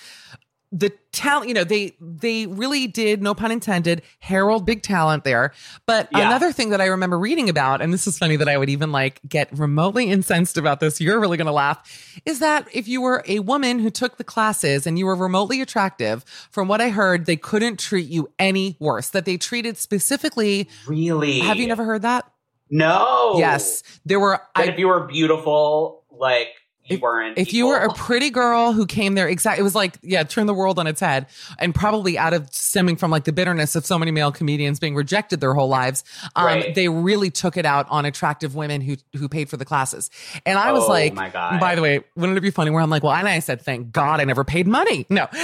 [0.71, 5.51] the talent, you know, they they really did, no pun intended, herald big talent there.
[5.87, 6.27] But Yeah.
[6.27, 8.91] another thing that I remember reading about, and this is funny that I would even
[8.91, 13.23] like get remotely incensed about this, you're really gonna laugh, is that if you were
[13.27, 17.25] a woman who took the classes and you were remotely attractive, from what I heard,
[17.25, 19.09] they couldn't treat you any worse.
[19.09, 21.39] That they treated specifically Really?
[21.39, 22.25] have you never heard that?
[22.69, 23.33] No.
[23.39, 23.81] Yes.
[24.05, 26.49] There were That I if you were beautiful, like
[26.89, 27.37] you If- weren't.
[27.37, 30.47] if you were a pretty girl who came there exactly it was like yeah turn
[30.47, 31.27] the world on its head
[31.57, 34.95] and probably out of stemming from like the bitterness of so many male comedians being
[34.95, 36.03] rejected their whole lives
[36.35, 36.75] um, Right.
[36.75, 40.09] they really took it out on attractive women who who paid for the classes
[40.45, 41.59] and i was Oh, like my God.
[41.59, 43.91] by the way wouldn't it be funny where i'm like well and i said thank
[43.91, 45.27] god i never paid money no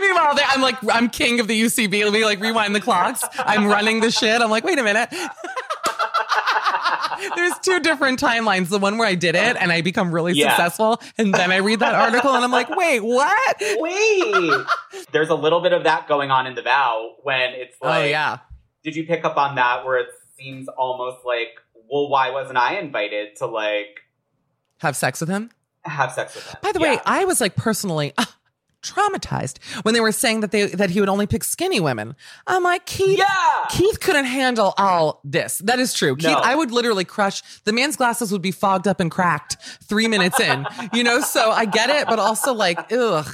[0.00, 2.04] Meanwhile, they- I'm like, I'm king of the UCB.
[2.04, 3.24] Let me like rewind the clocks.
[3.38, 4.40] I'm running the shit.
[4.40, 5.08] I'm like, wait a minute.
[7.36, 8.68] There's two different timelines.
[8.68, 10.50] The one where I did it and I become really Yeah.
[10.50, 13.56] successful, and then I read that article and I'm like, wait, what?
[13.78, 14.66] Wait.
[15.12, 18.04] There's a little bit of that going on in the vow when it's like oh
[18.06, 18.38] yeah,
[18.82, 20.08] did you pick up on that where it
[20.38, 21.48] seems almost like,
[21.90, 24.00] well, why wasn't I invited to like
[24.78, 25.50] have sex with him.
[25.84, 26.56] have sex with him?
[26.62, 28.24] By the way, I was like personally uh,
[28.82, 32.14] traumatized when they were saying that they that he would only pick skinny women.
[32.46, 33.26] I'm like, Keith, Yeah.
[33.70, 35.58] Keith couldn't handle all this.
[35.58, 36.16] That is true.
[36.16, 36.38] Keith, No.
[36.38, 40.38] I would literally crush the man's glasses would be fogged up and cracked three minutes
[40.40, 40.66] in.
[40.92, 43.26] You know, so I get it, but also like, ugh,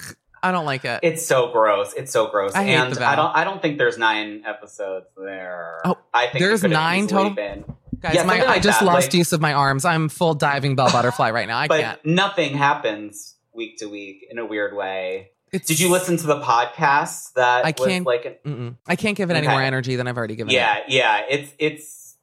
[0.43, 1.01] I don't like it.
[1.03, 1.93] It's so gross.
[1.95, 2.53] It's so gross.
[2.55, 2.99] I hate and.
[2.99, 5.81] I don't I don't think there's nine episodes there.
[5.85, 7.31] Oh, I think there's nine total?
[7.31, 7.65] Been.
[8.01, 9.85] Guys, Yeah, my, something I just that, lost like- use of my arms.
[9.85, 11.59] I'm full diving bell butterfly right now.
[11.59, 12.07] I but can't.
[12.07, 15.31] nothing happens week to week in a weird way.
[15.53, 19.31] It's, Did you listen to the podcast that I can't- like an I can't give
[19.31, 20.55] it any more energy than I've already given it.
[20.55, 21.23] yeah, yeah.
[21.29, 22.17] It's it's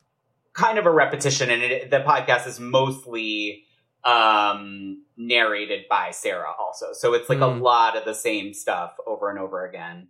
[0.54, 3.64] kind of a repetition, and it, the podcast is mostly
[4.04, 6.88] um, narrated by Sarah, also.
[6.94, 7.62] So it's like a Mm.
[7.62, 10.10] lot of the same stuff over and over again.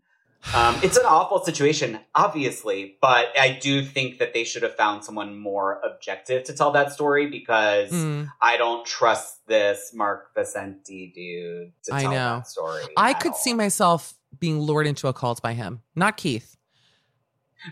[0.53, 5.03] Um, it's an awful situation, obviously, but I do think that they should have found
[5.03, 8.29] someone more objective to tell that story because Mm.
[8.41, 12.35] I don't trust this Mark Vicente dude to I tell know.
[12.37, 12.83] that story.
[12.95, 13.37] I could all.
[13.37, 16.55] see myself being lured into a cult by him, not Keith.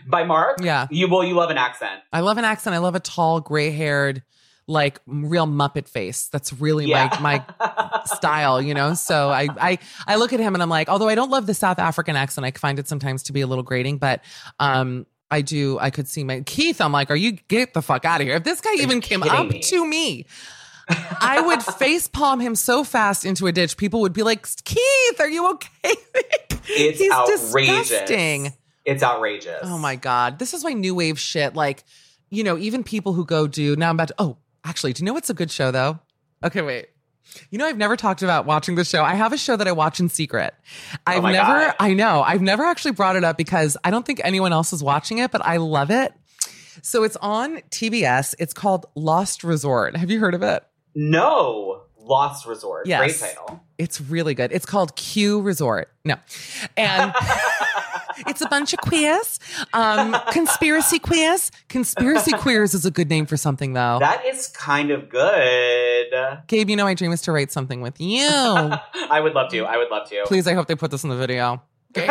[0.06, 0.58] by Mark.
[0.60, 0.88] Yeah.
[0.90, 2.00] you well, you love an accent.
[2.12, 2.74] I love an accent.
[2.74, 4.22] I love a tall, gray haired,
[4.66, 6.28] like real Muppet face.
[6.28, 7.16] That's really Yeah.
[7.20, 8.94] my my style, you know.
[8.94, 11.54] So I I I look at him and I'm like, although I don't love the
[11.54, 14.22] South African accent, I find it sometimes to be a little grating, but
[14.58, 15.06] um.
[15.30, 15.78] I do.
[15.80, 16.80] I could see my Keith.
[16.80, 18.36] I'm like, are you get the fuck out of here?
[18.36, 19.58] If this guy even came up me?
[19.60, 20.26] to me,
[20.88, 23.76] I would face palm him so fast into a ditch.
[23.76, 25.94] People would be like, Keith, are you okay?
[26.68, 27.88] It's He's outrageous.
[27.88, 28.52] disgusting.
[28.84, 29.60] It's outrageous.
[29.64, 30.38] Oh my God.
[30.38, 31.82] This is why new wave shit, like,
[32.30, 35.06] you know, even people who go do now I'm about to oh, actually, do you
[35.06, 35.98] know what's a good show though?
[36.42, 36.88] Okay, wait.
[37.50, 39.02] You know, I've never talked about watching the show.
[39.02, 40.54] I have a show that I watch in secret.
[40.92, 41.74] Oh I've Oh never, God.
[41.80, 44.82] I know, I've never actually brought it up because I don't think anyone else is
[44.82, 46.12] watching it, but I love it.
[46.82, 48.34] So it's on TBS.
[48.38, 49.96] It's called Lost Resort.
[49.96, 50.64] Have you heard of it?
[50.94, 52.86] No, Lost Resort.
[52.86, 53.20] Yes.
[53.20, 53.60] Great title.
[53.78, 54.52] It's really good.
[54.52, 55.90] It's called Q Resort.
[56.04, 56.16] No.
[56.76, 57.14] And
[58.26, 59.40] it's a bunch of queers.
[59.72, 61.50] Um, conspiracy queers.
[61.68, 63.98] Conspiracy queers is a good name for something though.
[64.00, 66.06] That is kind of good.
[66.46, 68.20] Gabe, you know my dream is to write something with you.
[68.28, 69.64] I would love to.
[69.64, 70.24] I would love to.
[70.26, 71.62] Please, I hope they put this in the video.
[71.92, 72.08] Gabe.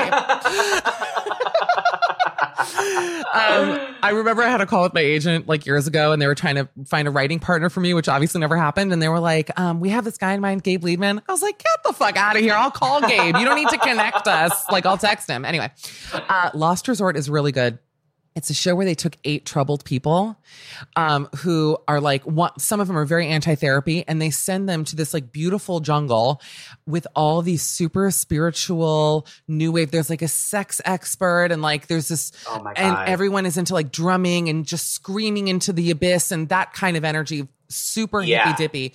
[2.63, 6.27] Um, I remember I had a call with my agent like years ago, and they
[6.27, 8.93] were trying to find a writing partner for me, which obviously never happened.
[8.93, 11.41] And they were like, um, "We have this guy in mind, Gabe Liedman." I was
[11.41, 12.53] like, "Get the fuck out of here!
[12.53, 13.35] I'll call Gabe.
[13.37, 14.65] You don't need to connect us.
[14.71, 15.71] Like, I'll text him anyway."
[16.13, 17.79] Uh, Lost Resort is really good.
[18.35, 20.35] It's a show where they took eight troubled people,
[20.95, 24.83] um, who are like one, some of them are very anti-therapy, and they send them
[24.85, 26.41] to this like beautiful jungle
[26.87, 29.91] with all these super spiritual new wave.
[29.91, 33.91] There's like a sex expert, and like there's this, Oh and everyone is into like
[33.91, 38.47] drumming and just screaming into the abyss and that kind of energy, super Yeah.
[38.47, 38.93] hippy dippy.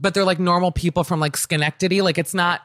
[0.00, 2.02] But they're like normal people from like Schenectady.
[2.02, 2.62] Like it's not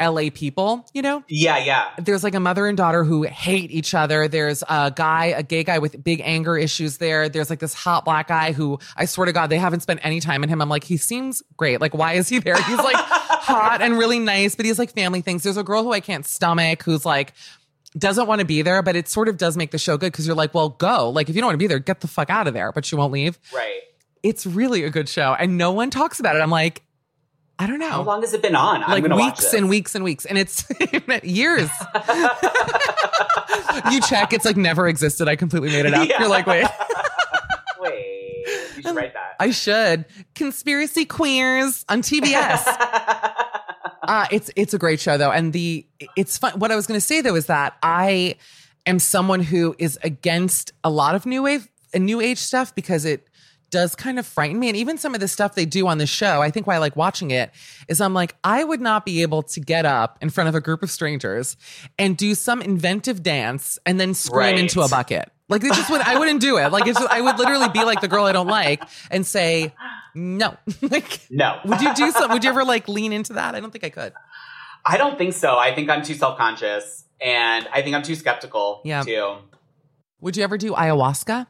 [0.00, 1.22] LA people, you know?
[1.28, 1.90] yeah, yeah.
[1.98, 4.28] there's like a mother and daughter who hate each other.
[4.28, 7.28] There's a guy, a gay guy with big anger issues there.
[7.28, 10.20] There's like this hot black guy who I swear to God, they haven't spent any
[10.20, 10.60] time in him.
[10.60, 11.80] I'm like, he seems great.
[11.80, 12.60] Like, why is he there?
[12.60, 15.42] He's like hot and really nice, but he's like family things.
[15.42, 17.32] There's a girl who I can't stomach who's like,
[17.96, 20.26] doesn't want to be there, but it sort of does make the show good because
[20.26, 21.10] you're like, well, go.
[21.10, 22.72] Like, if you don't want to be there, get the fuck out of there.
[22.72, 23.38] But she won't leave.
[23.54, 23.80] Right.
[24.22, 25.34] It's really a good show.
[25.38, 26.40] And no one talks about it.
[26.40, 26.82] I'm like,
[27.58, 28.80] I don't know How long has it been on?
[28.82, 30.64] Like weeks and weeks and weeks and it's
[31.22, 31.70] years
[33.90, 36.20] you check it's like never existed i completely made it up Yeah.
[36.20, 36.66] you're like wait
[37.80, 38.44] Wait,
[38.76, 39.36] you should write that.
[39.40, 42.62] i should conspiracy queers on tbs
[44.06, 46.58] uh, it's it's a great show though, and the it's fun.
[46.58, 48.36] What I was going to say though is that I
[48.84, 53.06] am someone who is against a lot of new wave and new age stuff because
[53.06, 53.26] it
[53.74, 54.68] does kind of frighten me.
[54.68, 56.78] And even some of the stuff they do on the show, I think why I
[56.78, 57.50] like watching it
[57.88, 60.60] is I'm like, I would not be able to get up in front of a
[60.60, 61.56] group of strangers
[61.98, 64.58] and do some inventive dance and then scream Right.
[64.58, 65.28] into a bucket.
[65.48, 66.70] Like it just would I wouldn't do it.
[66.70, 69.74] Like it's I would literally be like the girl I don't like and say
[70.14, 70.56] no.
[70.82, 71.58] like No.
[71.64, 73.54] would you do some would you ever like lean into that?
[73.56, 74.12] I don't think I could.
[74.86, 75.58] I don't think so.
[75.58, 79.02] I think I'm too self conscious and I think I'm too skeptical Yeah.
[79.02, 79.34] too.
[80.20, 81.46] Would you ever do ayahuasca?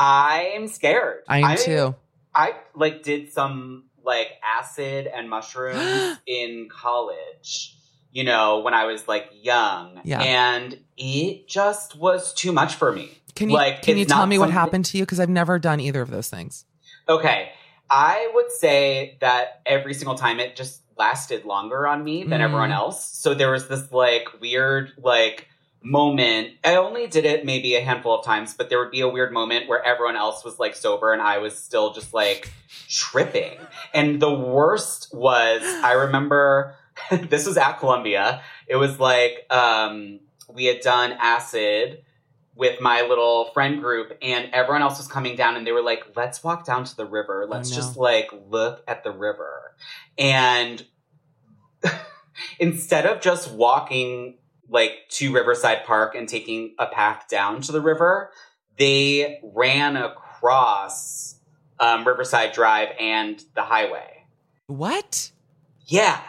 [0.00, 1.24] I'm scared.
[1.28, 1.94] I am too.
[2.34, 7.74] I like did some like acid and mushrooms in college,
[8.12, 10.00] you know, when I was like young.
[10.04, 10.20] Yeah.
[10.20, 13.10] And it just was too much for me.
[13.34, 15.02] Can you like, can you tell me what happened to you?
[15.04, 16.64] Because I've never done either of those things.
[17.08, 17.50] Okay.
[17.90, 22.44] I would say that every single time it just lasted longer on me than Mm.
[22.44, 23.04] everyone else.
[23.04, 25.47] So there was this like weird like
[25.82, 26.54] moment.
[26.64, 29.32] I only did it maybe a handful of times, but there would be a weird
[29.32, 32.52] moment where everyone else was like sober and I was still just like
[32.88, 33.58] tripping.
[33.94, 36.74] And the worst was I remember
[37.10, 38.42] this was at Columbia.
[38.66, 40.20] It was like um
[40.52, 42.02] we had done acid
[42.54, 46.04] with my little friend group and everyone else was coming down and they were like
[46.16, 47.76] let's walk down to the river let's no.
[47.76, 49.76] just like look at the river
[50.18, 50.84] and
[52.58, 54.38] instead of just walking
[54.68, 58.30] like to riverside park and taking a path down to the river
[58.78, 61.36] they ran across
[61.80, 64.24] um, riverside drive and the highway
[64.66, 65.30] What?
[65.86, 66.20] yeah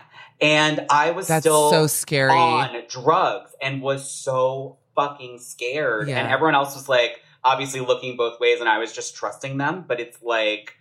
[0.41, 2.31] and i was That's still so scary.
[2.31, 6.09] on drugs and was so fucking scared.
[6.09, 6.19] Yeah.
[6.19, 9.85] And everyone else was like obviously looking both ways and I was just trusting them.
[9.87, 10.75] But it's like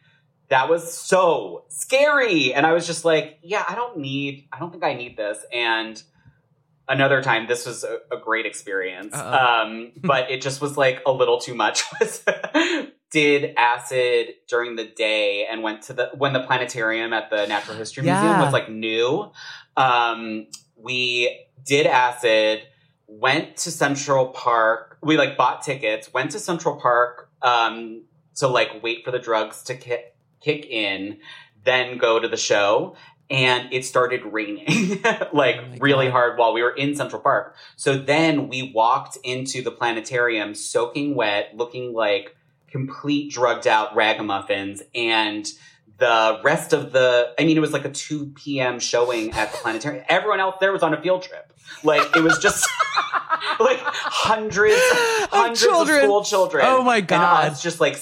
[0.48, 2.52] that was so scary.
[2.52, 5.38] And I was just like, yeah, I don't need I don't think I need this.
[5.52, 6.02] And
[6.88, 9.14] another time this was a, a great experience.
[9.14, 11.84] Um, but it just was like a little too much.
[13.10, 17.74] Did acid during the day and went to the when the planetarium at the Natural
[17.74, 19.32] History Museum was like new.
[19.78, 22.62] Um, we did acid,
[23.06, 24.98] went to Central Park.
[25.02, 28.04] We like bought tickets, went to Central Park um,
[28.36, 31.18] to like wait for the drugs to kick kick in,
[31.64, 32.96] then go to the show.
[33.30, 35.02] And it started raining
[35.34, 36.12] like Oh really God.
[36.12, 37.54] hard while we were in Central Park.
[37.76, 42.36] So then we walked into the planetarium soaking wet, looking like
[42.70, 44.82] complete drugged out ragamuffins.
[44.94, 45.46] And
[45.98, 48.78] the rest of the, I mean, it was like a 2 p.m.
[48.78, 50.04] showing at the planetarium.
[50.08, 51.52] Everyone else there was on a field trip.
[51.84, 52.66] Like it was just
[53.60, 54.74] like hundreds,
[55.30, 56.02] hundreds of, children.
[56.04, 56.64] school children.
[56.66, 57.44] Oh my God.
[57.44, 57.96] And us just like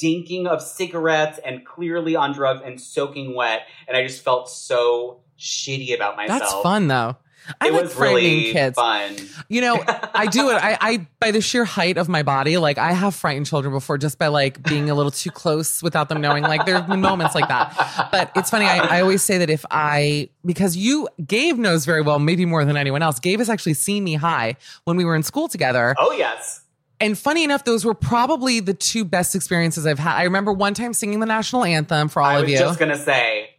[0.00, 3.66] stinking of cigarettes and clearly on drugs and soaking wet.
[3.86, 6.40] And I just felt so shitty about myself.
[6.40, 7.16] That's fun though.
[7.60, 8.76] I it like was frightening really kids.
[8.76, 9.16] fun.
[9.48, 9.82] You know,
[10.14, 10.54] I do it.
[10.54, 13.98] I, I by the sheer height of my body, like I have frightened children before
[13.98, 16.44] just by like being a little too close without them knowing.
[16.44, 18.08] Like there have been moments like that.
[18.10, 18.66] But it's funny.
[18.66, 22.64] I, I always say that if I because you Gabe knows very well, maybe more
[22.64, 23.18] than anyone else.
[23.18, 25.94] Gabe has actually seen me high when we were in school together.
[25.98, 26.62] Oh yes.
[27.00, 30.16] And funny enough, those were probably the two best experiences I've had.
[30.16, 32.58] I remember one time singing the national anthem for all I of you.
[32.58, 33.50] I was just gonna say.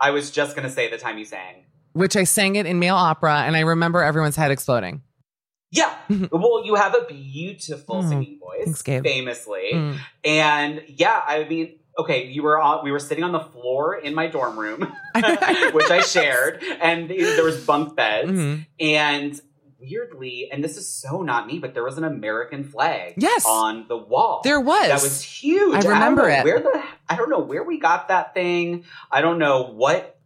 [0.00, 1.64] I was just gonna say the time you sang.
[1.92, 5.02] which I sang it in male opera, and I remember everyone's head exploding.
[5.72, 5.92] Yeah.
[6.32, 8.08] well, you have a beautiful Mm.
[8.08, 9.70] singing voice, Thanks, famously.
[9.74, 9.98] Mm.
[10.24, 14.14] And yeah, I mean, okay, you were on, we were sitting on the floor in
[14.14, 14.80] my dorm room,
[15.72, 18.66] which I shared, and there was bunk beds, Mhm.
[18.78, 19.40] and
[19.80, 23.44] weirdly, and this is so not me, but there was an American flag Yes.
[23.46, 24.40] on the wall.
[24.44, 24.88] There was.
[24.88, 25.84] That was huge.
[25.84, 26.44] I remember know it.
[26.44, 28.84] Where the I don't know where we got that thing.
[29.10, 30.17] I don't know what.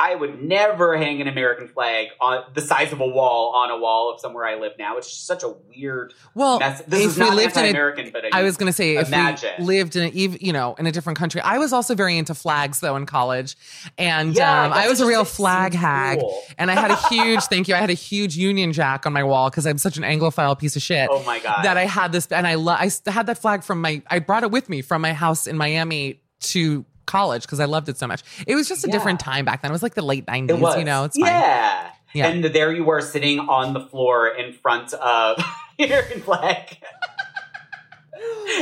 [0.00, 3.76] I would never hang an American flag on the size of a wall on a
[3.78, 4.96] wall of somewhere I live now.
[4.96, 6.82] It's just such a weird Well, mess.
[6.86, 9.08] This if is we not lived in a but I was going to say if
[9.08, 9.54] Imagine.
[9.58, 11.40] we lived in a, you know in a different country.
[11.40, 13.56] I was also very into flags though in college,
[13.98, 16.42] and Yeah, um, I was a real flag hag, cool.
[16.58, 17.74] and I had a huge thank you.
[17.74, 20.76] I had a huge Union Jack on my wall because I'm such an Anglophile piece
[20.76, 21.08] of shit.
[21.10, 21.64] Oh my God.
[21.64, 24.00] That I had this, and I lo- I had that flag from my.
[24.08, 27.88] I brought it with me from my house in Miami to college because I loved
[27.88, 28.22] it so much.
[28.46, 28.92] It was just a Yeah.
[28.92, 29.70] different time back then.
[29.70, 30.78] It was like the late '90s.
[30.78, 31.26] You know, it's fine.
[31.28, 31.90] yeah.
[32.14, 32.28] Yeah.
[32.28, 35.42] And there you were sitting on the floor in front of
[35.78, 36.78] American flag.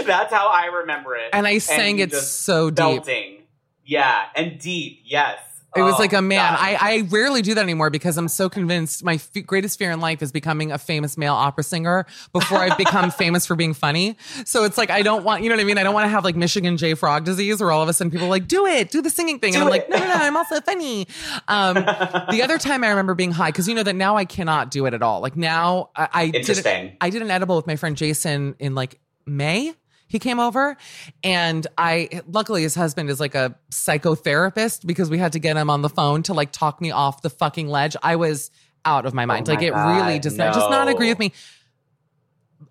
[0.04, 1.30] That's how I remember it.
[1.32, 2.76] And I sang you it so deep.
[2.76, 3.42] belting.
[3.84, 5.00] Yeah, and deep.
[5.04, 5.38] Yes.
[5.76, 6.52] It was Oh, like a man.
[6.52, 6.58] God.
[6.60, 10.00] I, I rarely do that anymore because I'm so convinced my f- greatest fear in
[10.00, 14.16] life is becoming a famous male opera singer before I've become famous for being funny.
[14.44, 15.78] So it's like I don't want, you know what I mean?
[15.78, 18.10] I don't want to have like Michigan J Frog disease where all of a sudden
[18.10, 19.54] people are like, do it, do the singing thing.
[19.54, 21.06] and I'm like, no, no, no, I'm also funny.
[21.48, 21.74] Um,
[22.30, 24.86] the other time I remember being high because you know that now I cannot do
[24.86, 25.20] it at all.
[25.20, 26.96] Like now I, I did, Interesting.
[27.00, 29.74] I did an edible with my friend Jason in like May.
[30.06, 30.76] He came over
[31.24, 35.68] and I luckily his husband is like a psychotherapist because we had to get him
[35.68, 37.96] on the phone to like talk me off the fucking ledge.
[38.02, 38.50] I was
[38.84, 39.48] out of my mind.
[39.48, 41.32] Oh like my it really God, does not just not agree with me.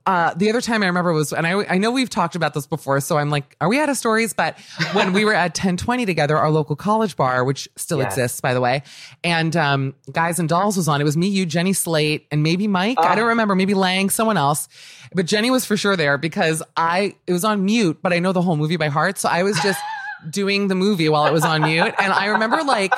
[0.07, 2.67] Uh, the other time I remember was, and I, I know we've talked about this
[2.67, 4.33] before, so I'm like, are we out of stories?
[4.33, 4.55] But
[4.93, 8.61] when we were at 1020 together, our local college bar, which still exists, by the
[8.61, 8.83] way,
[9.23, 11.01] and um, Guys and Dolls was on.
[11.01, 12.99] It was me, you, Jenny Slate, and maybe Mike.
[12.99, 13.15] I Ah.
[13.15, 14.67] don't remember, maybe Lang, someone else.
[15.15, 18.31] But Jenny was for sure there because I, it was on mute, but I know
[18.31, 19.17] the whole movie by heart.
[19.17, 19.79] So I was just
[20.29, 21.93] doing the movie while it was on mute.
[21.99, 22.93] And I remember like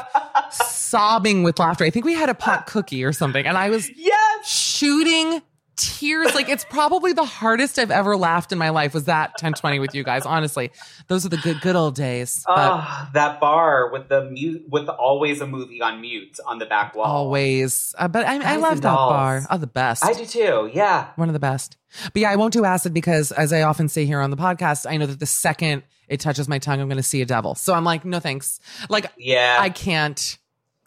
[0.51, 1.83] sobbing with laughter.
[1.83, 3.45] I think we had a pot cookie or something.
[3.45, 4.47] And I was Yes.
[4.47, 5.41] shooting
[5.78, 6.34] tears.
[6.36, 9.95] Like it's probably the hardest I've ever laughed in my life was that 1020 with
[9.95, 10.25] you guys.
[10.25, 10.71] Honestly,
[11.07, 12.43] those are the good, good old days.
[12.45, 16.65] But Ah, that bar with the mute, with always a movie on mute on the
[16.65, 17.05] back wall.
[17.05, 19.11] always, uh, but I, I love that dolls.
[19.11, 19.41] bar.
[19.49, 20.03] Oh, the best.
[20.03, 20.69] I do too.
[20.73, 21.09] Yeah.
[21.15, 21.78] One of the best.
[22.13, 24.89] But yeah, I won't do acid because, as I often say here on the podcast,
[24.89, 27.53] I know that the second it touches my tongue, I'm going to see a devil.
[27.55, 28.59] So I'm like, no thanks.
[28.89, 29.57] Like, Yeah.
[29.59, 30.38] I can't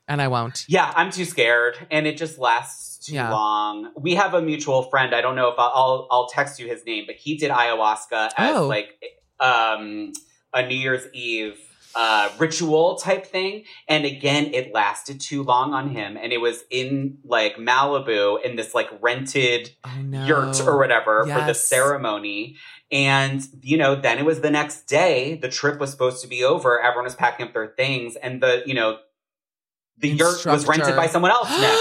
[0.08, 0.64] and I won't.
[0.66, 3.30] Yeah, I'm too scared, and it just lasts too Yeah.
[3.32, 3.92] long.
[3.96, 5.14] We have a mutual friend.
[5.14, 8.30] I don't know if I'll I'll, I'll text you his name, but he did ayahuasca
[8.36, 8.66] as Oh.
[8.66, 8.94] like
[9.40, 10.12] um,
[10.52, 11.58] a New Year's Eve
[11.96, 16.62] uh, ritual type thing, and again, it lasted too long on him, and it was
[16.70, 19.70] in like Malibu in this like rented
[20.12, 22.56] yurt or whatever for the ceremony.
[22.92, 25.36] And, you know, then it was the next day.
[25.36, 26.80] The trip was supposed to be over.
[26.80, 28.16] Everyone was packing up their things.
[28.16, 28.98] And the, you know,
[29.98, 31.76] the yurt was rented by someone else next.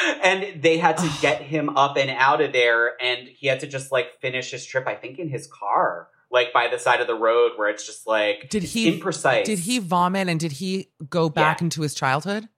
[0.22, 2.92] and they had to get him up and out of there.
[3.02, 6.52] And he had to just like finish his trip, I think, in his car, like
[6.52, 9.44] by the side of the road where it's just like Did he imprecise.
[9.44, 11.64] Did he vomit and did he go back Yeah.
[11.66, 12.48] into his childhood?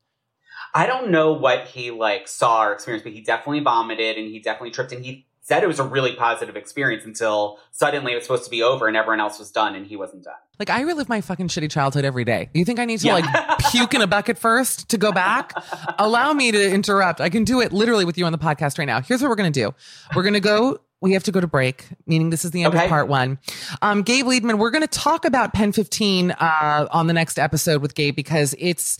[0.74, 4.38] I don't know what he like saw or experienced, but he definitely vomited and he
[4.40, 8.24] definitely tripped and he said it was a really positive experience until suddenly it was
[8.24, 10.34] supposed to be over and everyone else was done and he wasn't done.
[10.58, 12.48] Like I relive my fucking shitty childhood every day.
[12.54, 13.14] You think I need to Yeah.
[13.14, 15.52] like puke in a bucket first to go back?
[15.98, 17.20] Allow me to interrupt.
[17.20, 19.00] I can do it literally with you on the podcast right now.
[19.00, 19.74] Here's what we're gonna do.
[20.14, 20.78] We're gonna go.
[21.00, 22.84] We have to go to break, meaning this is the end Okay.
[22.84, 23.40] of part one.
[23.82, 27.82] Um, Gabe Liedman, we're going to talk about Pen 15 uh, on the next episode
[27.82, 28.98] with Gabe because it's,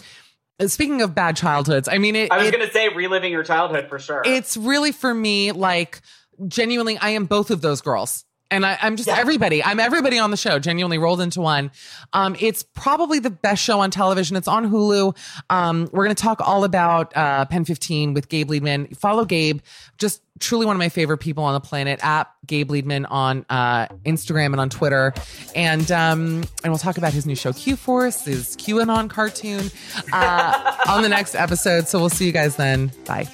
[0.67, 3.89] speaking of bad childhoods, I mean, it, I was going to say reliving your childhood
[3.89, 4.21] for sure.
[4.25, 6.01] it's really for me like
[6.49, 8.25] genuinely i am both of those girls.
[8.51, 9.17] And I, i'm just Yeah.
[9.17, 9.65] everybody.
[9.65, 11.71] I'm everybody on the show genuinely rolled into one.
[12.13, 14.37] Um, it's probably the best show on television.
[14.37, 15.17] It's on hulu.
[15.49, 18.95] Um, we're going to talk all about uh, pen 15 with gabe liedman.
[18.95, 19.61] Follow gabe.
[19.97, 23.87] Just truly one of my favorite people on the planet at gabe liedman on uh,
[24.05, 25.15] instagram and on twitter.
[25.57, 29.71] And um, and we'll talk about his new show q force his qanon cartoon
[30.13, 31.89] uh, on the next episode.
[31.89, 32.93] So we'll see you guys then.
[33.07, 33.29] Bye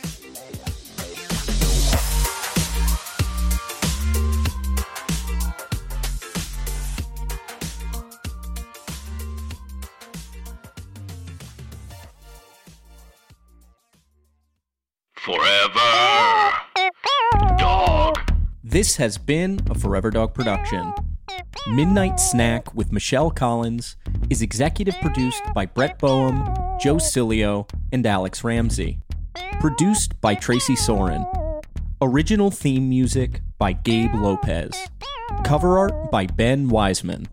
[15.25, 16.53] Forever.
[17.59, 18.17] Dog.
[18.63, 20.93] This has been a Forever Dog production.
[21.67, 23.97] Midnight Snack with Michelle Collins
[24.31, 26.45] is executive produced by Brett Boehm,
[26.81, 29.01] Joe Cilio, and Alex Ramsey.
[29.61, 31.27] Produced by Tracy Soren.
[32.01, 34.73] Original theme music by Gabe Lopez.
[35.45, 37.27] Cover art by Ben Wiseman.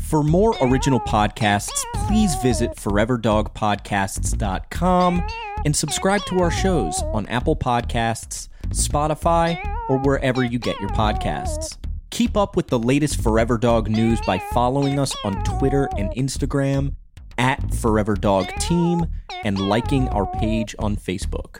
[0.00, 5.22] For more original podcasts, please visit foreverdogpodcasts.com
[5.66, 9.58] and subscribe to our shows on Apple Podcasts, Spotify,
[9.88, 11.76] or wherever you get your podcasts.
[12.10, 16.94] Keep up with the latest Forever Dog news by following us on Twitter and Instagram
[17.36, 19.06] at Forever Dog Team
[19.42, 21.58] and liking our page on Facebook.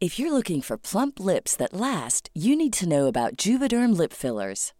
[0.00, 4.14] If you're looking for plump lips that last, you need to know about Juvederm lip
[4.14, 4.72] fillers.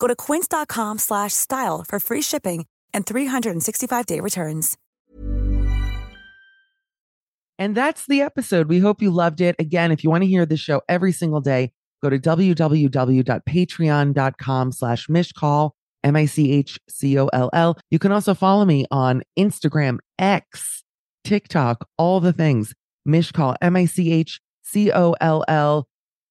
[0.00, 4.76] Go to quince.com/style for free shipping and 365-day returns.
[7.60, 8.68] And that's the episode.
[8.68, 9.54] We hope you loved it.
[9.58, 11.72] Again, if you want to hear the show every single day,
[12.02, 15.72] go to www.patreon.com slash Michcoll,
[16.02, 17.78] M-I-C-H-C-O-L-L.
[17.90, 20.84] You can also follow me on Instagram, X,
[21.22, 22.72] TikTok, all the things.
[23.06, 24.26] Michcoll, M-I-C-H-C-O-L-L.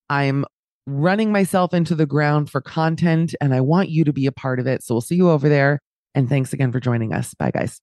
[0.09, 0.45] I'm
[0.89, 4.59] running myself into the ground for content and I want you to be a part
[4.59, 4.83] of it.
[4.83, 5.79] So we'll see you over there.
[6.15, 7.33] And thanks again for joining us.
[7.33, 7.79] Bye, guys.